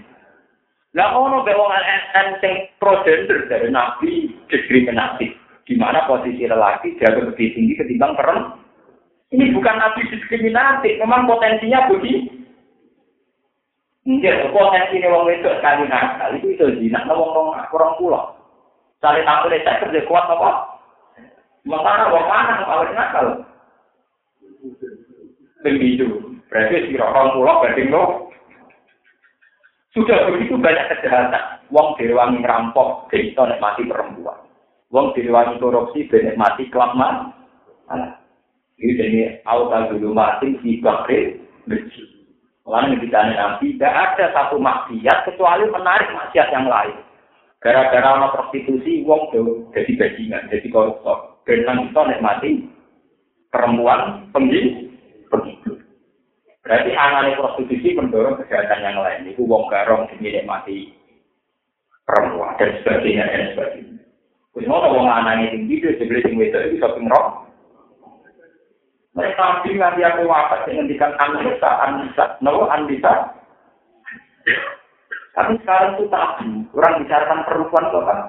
[0.91, 1.71] Lah ono be wong
[2.43, 5.31] sing pro gender dari Nabi diskriminatif.
[5.63, 8.59] Di mana posisi lelaki jauh lebih tinggi ketimbang perempuan.
[9.31, 12.43] Ini bukan Nabi diskriminatif, memang potensinya begini.
[14.01, 18.33] Iya, potensi ini wong itu sekali nakal itu itu zina, wong wong kurang pulau.
[18.99, 20.81] Saling tampil saya kerja kuat apa?
[21.61, 23.25] Sementara wong mana paling nakal?
[25.65, 26.07] Itu.
[26.49, 28.27] Berarti si orang pulau banding no.
[29.91, 31.67] Sudah begitu banyak kejahatan.
[31.71, 34.39] Wong direwangi ngerampok, kita mati perempuan.
[34.91, 37.31] Wong direwangi korupsi, mati kelap mana?
[38.79, 41.39] Ini jadi auta dulu mati di bakri.
[42.63, 46.95] Orang yang ditanya nanti, tidak ada satu maksiat kecuali menarik maksiat yang lain.
[47.61, 49.31] Gara-gara ono prostitusi, wong
[49.75, 51.41] jadi bajingan, jadi koruptor.
[51.45, 52.63] Dan kita nikmati
[53.51, 54.90] perempuan pengis
[55.31, 55.71] begitu.
[56.61, 59.31] Berarti anane prostitusi mendorong kejahatan yang lain.
[59.31, 60.93] Itu wong garong sing mati
[62.05, 64.03] perempuan dan sebagainya dan sebagainya.
[64.53, 67.47] Wis ngono wong anane sing video sebelum sing wedok itu shopping rock.
[69.11, 73.35] Mereka nabi nganti aku wafat yang ngendikan anisa, anisa, no anisa.
[75.35, 78.19] Tapi sekarang itu tabu, orang bicarakan perempuan kok kan.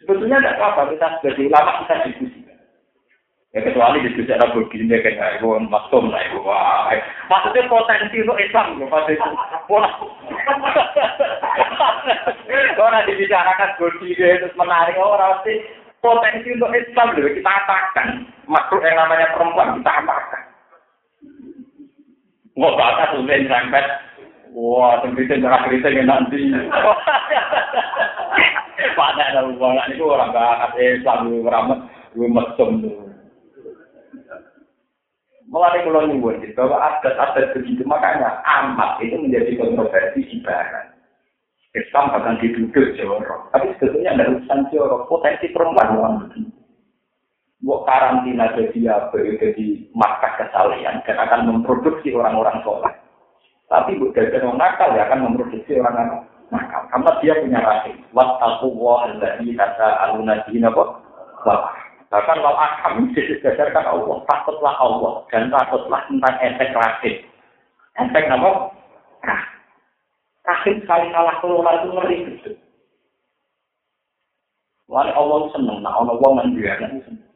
[0.00, 2.45] Sebetulnya tidak apa-apa, kita sebagai ulama kita diskusi.
[3.56, 6.44] Ya kecuali di sisi ada begini kayak ibu maksum lah ibu.
[6.44, 6.92] Wah,
[7.32, 9.16] maksudnya potensi itu Islam loh pasti.
[9.72, 9.96] Wah,
[12.76, 15.58] Orang dibicarakan bodi terus menarik orang sih
[16.04, 18.08] potensi untuk Islam loh kita apakan
[18.46, 20.42] makhluk yang namanya perempuan kita apakan
[22.56, 23.84] Wah, bakat tuh sampai
[24.56, 26.48] Wah, tembitin darah kritik nanti.
[28.96, 31.28] Pada ada hubungan itu orang bakat Islam,
[32.16, 32.96] gue mesum tuh.
[35.46, 40.90] Mulai kalau gitu, bahwa adat-adat begitu, makanya amat itu menjadi kontroversi ibarat.
[41.76, 43.52] Islam bahkan diduduk jorok.
[43.52, 46.50] Tapi sebetulnya ada urusan jorok, potensi perempuan orang begini.
[47.62, 52.94] Buat karantina jadi apa, jadi markas kesalahan, dan akan memproduksi orang-orang soleh.
[53.66, 56.82] Tapi bu dari orang nakal ya akan memproduksi orang nakal.
[56.90, 57.96] Karena dia punya rahim.
[58.14, 60.90] Wattaku wa alladhi kata alunadina kok.
[62.06, 67.16] Bahkan kalau akam didasarkan Allah, takutlah Allah dan takutlah tentang efek rahim.
[67.98, 68.50] Efek apa?
[70.46, 72.50] Rahim sekali salah kelola itu ngeri gitu.
[74.86, 77.26] Wali Allah seneng, nah Allah menjualnya seneng.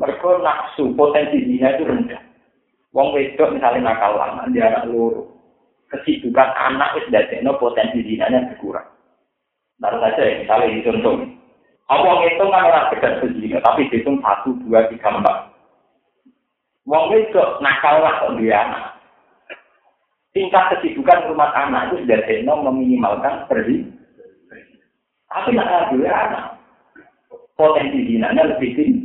[0.00, 2.22] Mereka nafsu potensi dina itu rendah.
[2.96, 5.34] Wong wedok misalnya nakal lama, dia anak luruh
[5.92, 8.86] kesibukan anak itu dadekno potensi dinanya berkurang.
[9.78, 11.14] Taruh saja ya, misalnya contoh.
[11.84, 15.52] Wong itu kan orang sekedar sezina, tapi dihitung satu, dua, tiga, empat.
[16.88, 18.60] Wong itu nakal lah kok dia.
[20.32, 23.84] Tingkat kesibukan rumah anak itu sudah deno meminimalkan pergi.
[25.28, 26.44] Tapi nak dua anak,
[27.54, 29.04] potensi dinanya lebih tinggi.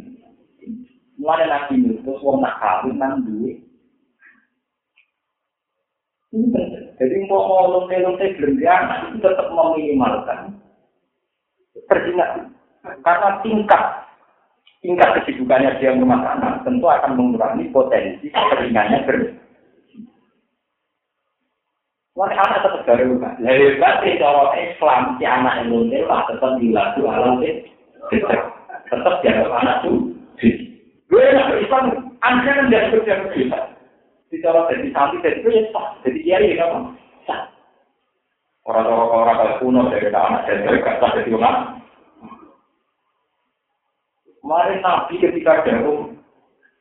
[1.19, 3.59] Mulai nabi itu, wong nakal, nang duit,
[6.99, 8.27] Jadi mau ngomong lonte
[8.61, 10.61] anak itu tetap meminimalkan
[11.89, 12.58] perjinahan.
[13.05, 13.83] Karena tingkat
[14.79, 19.17] tingkat kesibukannya dia rumah anak tentu akan mengurangi potensi keringannya ber.
[22.19, 23.31] Wah, anak tetap dari rumah.
[23.39, 27.39] Lebih baik kalau Islam si anak lonte lah tetap dilaku alam
[28.89, 30.11] tetap jaga anak tuh.
[31.09, 33.13] Gue nak Islam, anda kan tidak kerja
[34.29, 35.83] Bicara dari sapi dari itu ya.
[36.05, 36.93] Jadi kiai ya kan
[37.25, 37.41] sah.
[38.69, 41.78] Orang-orang orang kalau kuno dari anak dari kata dari orang.
[44.39, 46.15] Mari nabi ketika jauh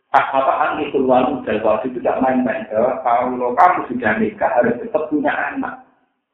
[0.09, 2.65] kata-kataan itu lalu waktu itu tidak main-main.
[2.71, 5.85] Kalau kamu sudah nikah harus tetap punya anak.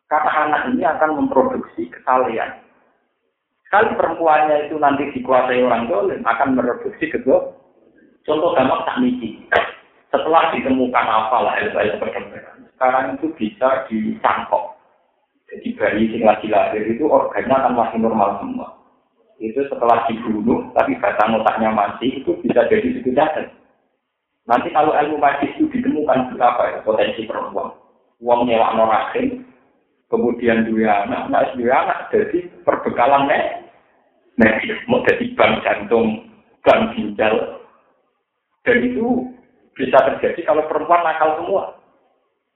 [0.06, 2.60] Karena anak ini akan memproduksi kesalahan.
[3.66, 7.50] Sekali perempuannya itu nanti dikuasai orang dolim, akan memproduksi kedua.
[8.22, 9.42] Contoh gampang tak misi.
[10.14, 14.78] Setelah ditemukan apa lah ilmu perkembangan, sekarang itu bisa ditangkap.
[15.50, 18.68] Jadi bayi yang lagi lahir itu organnya akan masih normal semua.
[19.44, 23.52] Itu setelah dibunuh, tapi batang otaknya masih, itu bisa jadi sekedar.
[24.48, 27.76] Nanti kalau ilmu medis itu ditemukan berapa ya potensi perempuan.
[28.24, 29.44] Uang nyewa norakin,
[30.08, 33.28] kemudian dua anak, nah dua anak jadi perbekalan
[34.40, 36.24] medis, mau jadi bank jantung,
[36.64, 37.60] bank ginjal,
[38.64, 39.28] dan itu
[39.76, 41.64] bisa terjadi kalau perempuan nakal semua.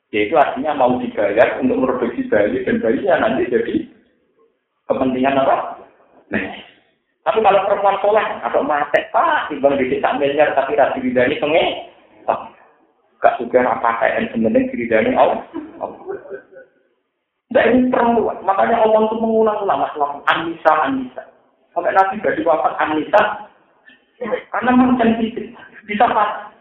[0.09, 3.77] Yaitu artinya mau dibayar untuk memproduksi bayi dan bayinya nanti jadi
[4.89, 5.85] kepentingan apa?
[6.32, 6.44] Nah,
[7.28, 11.92] tapi kalau perempuan soleh atau mati, pak, timbang di tak miliar tapi rasi bidani penge,
[13.20, 15.44] gak suka apa kayak sebenarnya diridani Allah.
[17.48, 21.24] Nah ini perempuan, makanya Allah itu mengulang-ulang masalah Anissa, Anissa.
[21.72, 23.48] Sampai nanti dari wafat Anissa,
[24.52, 25.56] karena memang sensitif,
[25.88, 26.52] bisa pas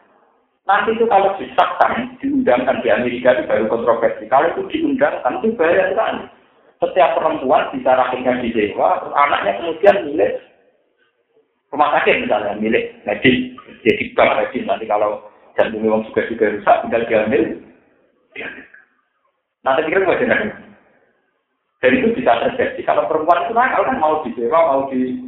[0.68, 4.28] Nanti itu kalau disahkan, diundangkan di Amerika itu baru kontroversi.
[4.28, 6.24] Kalau itu diundangkan itu bahaya sekali.
[6.84, 10.47] Setiap perempuan bisa rahimnya di dewa, anaknya kemudian milik
[11.74, 13.54] rumah sakit misalnya, milik medis.
[13.84, 15.24] Jadi bank medis nanti kalau
[15.56, 17.44] jantung memang juga juga rusak, tinggal diambil.
[19.66, 20.40] Nanti pikir gue jenak.
[21.78, 22.82] Dan itu bisa terjadi.
[22.86, 25.28] Kalau perempuan itu nakal kan mau disewa, mau di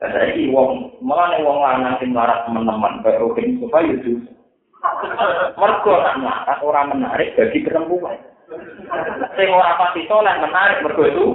[0.00, 4.16] saya ini wong, malah wong lanang sing larat teman-teman, kayak Robin supaya itu.
[5.60, 5.92] Mergo
[6.64, 8.16] orang menarik bagi perempuan.
[9.36, 11.26] Sing ora pasti soleh menarik mergo itu.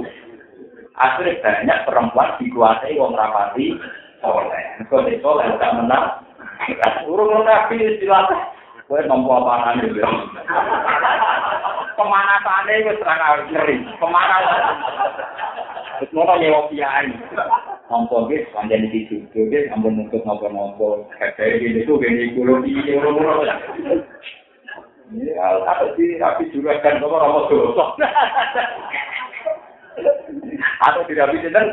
[0.96, 3.76] akhirnya banyak perempuan dikuasai wong rapati
[4.24, 4.64] soleh.
[4.88, 6.24] Kok di soleh gak menang.
[7.06, 8.28] Urung nabi istilah
[8.86, 10.06] gue nompo apa nanti ya
[11.98, 13.76] pemanasan ini gue serang harus ngeri.
[13.98, 14.64] Pemanasan.
[16.04, 17.18] Itu mau nyewa piyaan
[17.90, 22.66] nompo gue sepanjang di situ gue ngambil nuntut nompo nompo kayak gini tuh gini gulung
[22.66, 23.46] di gini urung urung
[25.14, 27.46] Ya, tapi sih, tapi juga kan, kok orang mau
[30.86, 31.68] Atau tidak bisa dan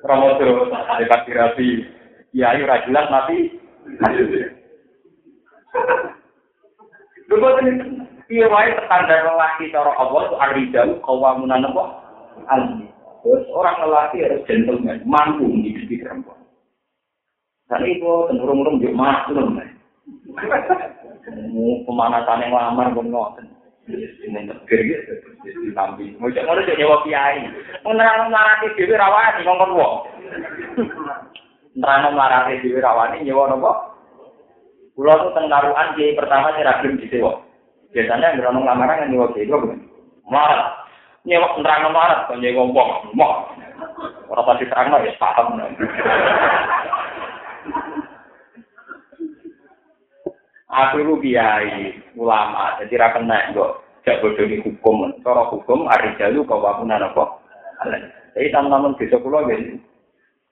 [0.00, 1.68] Romo dosa, dikasih rapi,
[2.32, 3.58] ya ayo rajulan mati.
[7.28, 8.00] Lu ini,
[8.30, 11.84] Iya wae standar lelaki cara Allah itu arijal kawamunan apa?
[12.46, 12.86] Almi.
[13.26, 16.38] Terus orang lelaki harus gentleman, mampu hidupi perempuan.
[17.66, 19.58] Dan itu cenderung-cenderung juga maklum.
[21.90, 23.46] Pemanasan yang lamar pun ngoten.
[23.94, 24.94] ini negeri
[25.42, 27.42] di tampil Mojok cek mana cek nyewa kiai
[27.82, 29.94] menerangkan marati dhewe rawani di ngomong wong
[31.74, 33.72] menerangkan marati diwi rawan ini nyewa nopo
[34.98, 37.38] pulau itu tengkaruan kiai pertama si ragim di sewa
[37.94, 39.56] biasanya yang berenang lamaran yang nyewa kiai itu
[40.26, 40.66] marat
[41.22, 43.34] nyewa menerangkan marat kok nyewa wong wong.
[44.30, 45.58] Ora pasti terang lah ya paham
[50.70, 55.10] Aku lu kiai ulama, jadi ra kena kok jak bodohi hukum.
[55.26, 57.26] Cara hukum arijalu kawamunan apa?
[58.38, 59.82] Jadi teman-teman desa kula nggih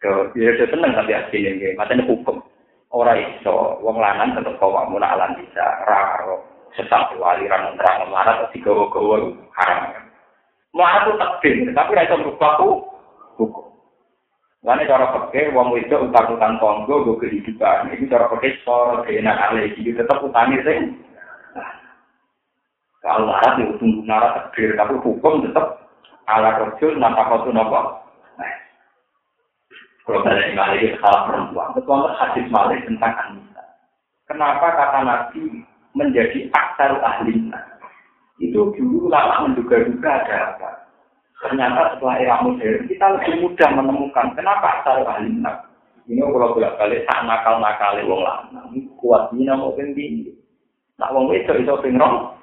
[0.02, 2.42] ke ya seneng tapi asline nggih, matane hukum.
[2.90, 6.42] Ora iso wong lanang tetep kawamun alam bisa ra karo
[6.74, 10.02] sesat aliran terang marah atau digawa-gawa haram.
[10.74, 12.97] Marah itu takdir, tapi ra berubah hukum.
[14.68, 17.88] Karena cara pakai uang itu utang-utang konggo gue kehidupan.
[17.88, 20.92] Ini cara pakai soal keenak alih itu tetap utangi sih.
[23.00, 25.88] Kalau marah itu tunggu marah takdir, tapi hukum tetap
[26.28, 28.04] ala rojul nampak kau nopo.
[30.04, 33.64] Kalau ingin lagi salah perempuan, betul hadis malik tentang Anissa.
[34.28, 35.64] Kenapa kata Nabi
[35.96, 37.48] menjadi aksar ahli
[38.36, 40.77] Itu dulu lama menduga-duga ada apa.
[41.38, 45.70] Ternyata setelah era modern kita lebih mudah menemukan kenapa asal alimnak.
[46.10, 50.34] Ini kalau bolak balik tak nakal nakal wong lanang kuat ini mau tinggi.
[50.98, 52.34] Nak wong itu itu pingrong.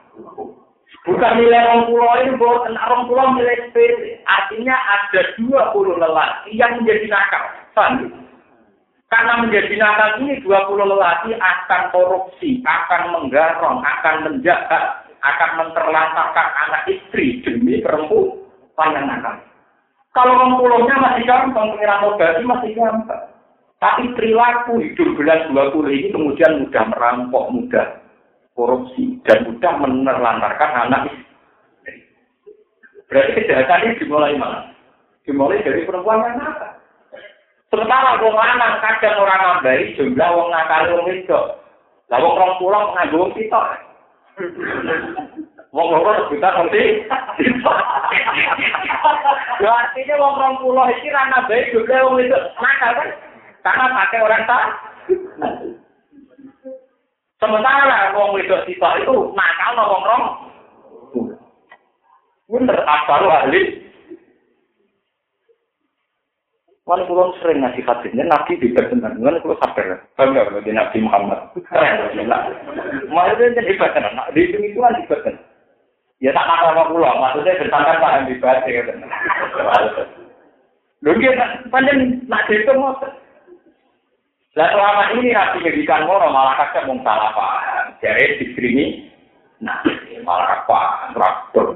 [1.03, 4.23] Bukan nilai orang pulau ini buat orang pulau nilai sepele.
[4.23, 7.43] Artinya ada dua puluh lelaki yang menjadi nakal.
[7.76, 8.15] Paham?
[9.11, 16.47] Karena menjadi nakal ini dua puluh lelaki akan korupsi, akan menggarong, akan menjaga, akan menterlantarkan
[16.63, 18.44] anak istri demi perempuan
[18.76, 19.35] panjang nakal.
[20.15, 23.23] Kalau orang masih gampang, pengiran modal masih gampang.
[23.84, 27.88] Tapi perilaku hidup bulan 20 ini kemudian mudah merampok, mudah
[28.56, 31.11] korupsi, dan mudah menerlantarkan anak.
[33.11, 34.72] Berarti kejahatan ini dimulai mana?
[35.27, 36.72] Dimulai dari perempuan yang nakal.
[37.69, 41.41] Sementara wong lanang kadang orang nambari jumlah wong nakal wong itu.
[42.07, 43.35] Lah wong rong pulang nganggo.
[45.76, 47.03] Wong loro juta nanti.
[49.60, 53.11] Ya artinya wong rong puluh iki ra nabe juga wong itu nakal kan?
[53.60, 54.64] Karena pakai orang tak.
[57.43, 60.23] Sementara wong itu sisa itu nakal no wong rong.
[62.45, 63.61] Bener, apa lu ahli?
[66.88, 70.07] Wan kulon sering ngasih hadisnya nabi di benar, wan kulo sabar.
[70.15, 71.52] Bangga di Nabi Muhammad.
[73.11, 75.55] Maksudnya jadi benar, di itu kan benar.
[76.24, 78.92] Ya tak nakal sama pulau, maksudnya bertangkap pak yang dibaca gitu.
[81.04, 81.32] Lu dia
[81.68, 82.96] panjang nak itu mau.
[84.56, 87.86] Lah selama ini nabi ngedikan ngono malah kakek mau salah paham.
[88.00, 89.12] Jadi diskrimi,
[89.60, 89.84] nah
[90.24, 91.76] malah apa traktor.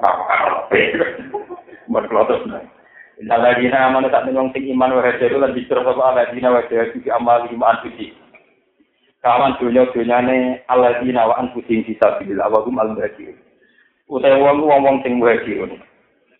[0.00, 0.64] Apa kalau
[1.92, 2.64] berkelotos nih.
[3.20, 7.08] Innaladina amanu tak nengong sing iman wa hajaru lan dikira sapa aladina wa hajaru fi
[7.12, 8.16] amali ma'an suci.
[9.20, 13.36] Kawan dunia dunyane alladzina wa anfusihim fi sabilillah wa hum al-muhajirun.
[14.10, 15.80] Utawa wong wong sing muhajirun.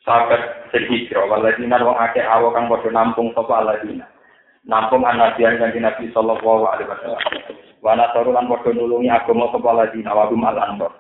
[0.01, 4.09] Sahabat sing hijrah walladzina wong akeh awo kang padha nampung sapa alladzina?
[4.65, 7.23] Nampung anabiyan kanjeng Nabi sallallahu alaihi wasallam.
[7.85, 10.93] Wa nasaru lan padha nulungi agama sapa alladzina wa hum al-ansar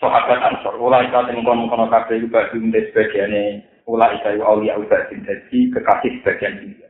[0.00, 5.68] sahabat ansor ulai ka sing kono-kono kabeh juga dhewe sebagiane ulai ka aulia ubadin dadi
[5.76, 6.88] kekasih sebagian dia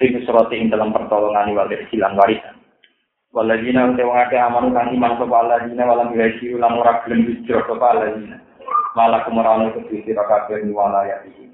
[0.00, 2.56] sing surati dalam pertolongan wal silang warisan
[3.28, 7.60] Waladina uta wong akeh aman kang iman sapa waladina walam yuhisi ulang ora gelem hijrah
[7.68, 8.40] sapa waladina.
[8.96, 11.44] Malah kemurane kudu sira kabeh walaya iki.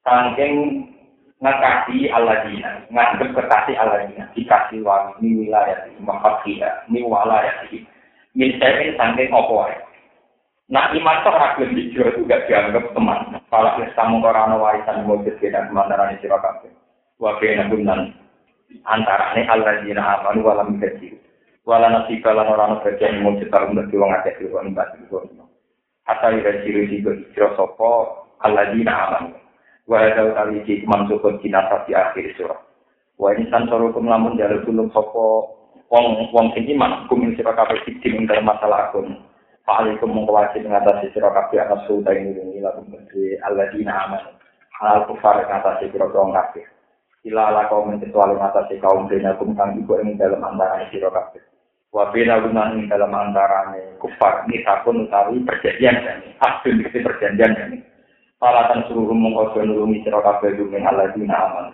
[0.00, 0.88] Sangking
[1.36, 7.84] ngakasi aladina, nganggep kekasih aladina, dikasih wangi ni wilayah iki, mahakia, ni walaya iki.
[8.32, 9.76] Misalnya sangking opo wae.
[10.70, 13.42] Nah, iman toh ragil hijrah itu gak dianggap teman.
[13.50, 16.70] Kalau kita kamu korano warisan mujud kita kemandaran sira kabeh.
[17.18, 18.14] Wa gunan
[18.86, 21.18] antarane alladzina amanu wa lam yusyriku
[21.66, 25.04] wa la nasika lan ora ana bagian mung cetar mlebu wong akeh kuwi wong batin
[25.06, 25.40] kuwi
[26.10, 29.38] apa ira ciri sikut ciri sopo alladzina amanu.
[29.86, 32.58] Wa hadza kali iki mansuk kina sati akhir surah.
[33.14, 35.54] Wa in santoro kum lamun jare kulo sopo
[35.86, 39.18] wong wong sing iman kumin sira kabeh sikti ing dalem masalah akun
[39.66, 44.30] fa alaikum mengkawasi ngatasi sira kabeh asu ta ing ngilang mesti alladzina amanu.
[44.82, 46.66] Hal kufar ngatasi sira kabeh.
[47.28, 48.36] Ila ala kaum kecuali
[48.68, 51.50] si kaum dina kum kang ibu ing dalam antara sira kabeh
[51.90, 57.82] Wabila gunan ing dalam antarane kufar ini takun utawi perjanjian dan hasil dari perjanjian dan
[58.40, 61.66] Falatan suruh mengkodoh nulungi sira kabeh min alladzina aman.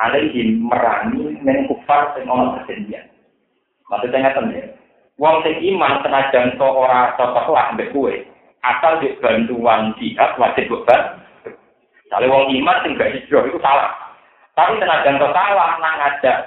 [0.00, 3.04] Alaihi merangi neng kufar sing ana perjanjian.
[3.92, 4.64] Maksudnya ngeten ya.
[5.20, 8.10] Wong sing iman senajan to ora cocok lah mbek kowe,
[8.64, 11.20] asal di bantuan jihad wajib beban.
[12.08, 14.09] Kalau wong iman sing gak hijrah itu salah.
[14.54, 16.38] Tapi senajan to salah nang ngajak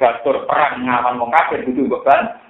[0.00, 2.40] batur perang ngawan wong kafir kudu beban.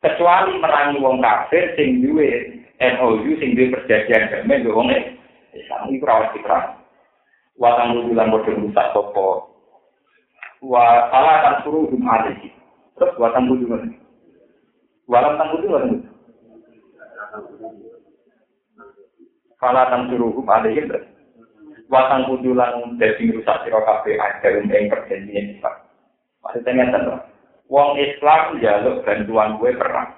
[0.00, 4.88] kecuali merangi wong kafir sing duwe MOU sing duwe perjanjian damai mbek wong
[5.52, 6.66] Islam iku ora diperang.
[7.60, 9.28] Wa kang bulan padha rusak sapa.
[10.64, 12.48] Wa ala kan suruh alaihi.
[12.96, 13.92] Terus wa kang bulan.
[15.10, 16.06] Walam tang bulan
[19.60, 20.86] Fala kang suruh hum alaihi.
[21.90, 25.74] Wa kang bulan dadi rusak sira kabeh ajar ing perjanjian Islam.
[26.46, 27.02] Maksudnya ngeten
[27.66, 30.14] wong Islam jaluk bantuan gue perang.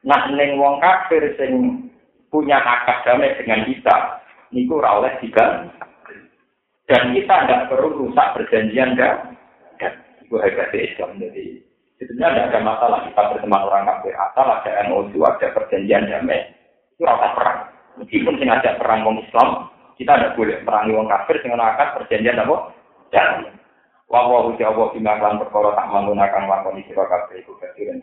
[0.00, 1.84] Nah, neng wong kafir sing
[2.32, 3.96] punya akad damai dengan kita,
[4.48, 5.12] niku ora oleh.
[6.90, 9.36] Dan kita tidak perlu rusak perjanjian dan
[10.24, 11.22] itu hebat Islam.
[11.22, 11.62] Jadi
[12.02, 16.50] sebenarnya tidak ada masalah kita berteman orang kafir asal ada MOU, ada perjanjian damai.
[16.96, 17.60] Itu rasa perang.
[18.02, 19.69] Meskipun sing ada perang wong Islam,
[20.00, 22.56] kita tidak boleh merangi wong kafir dengan akad perjanjian apa?
[23.12, 23.60] Dan
[24.10, 28.02] Wa wa hu bima kan perkara tak menggunakan lakon sira kabeh iku kasiren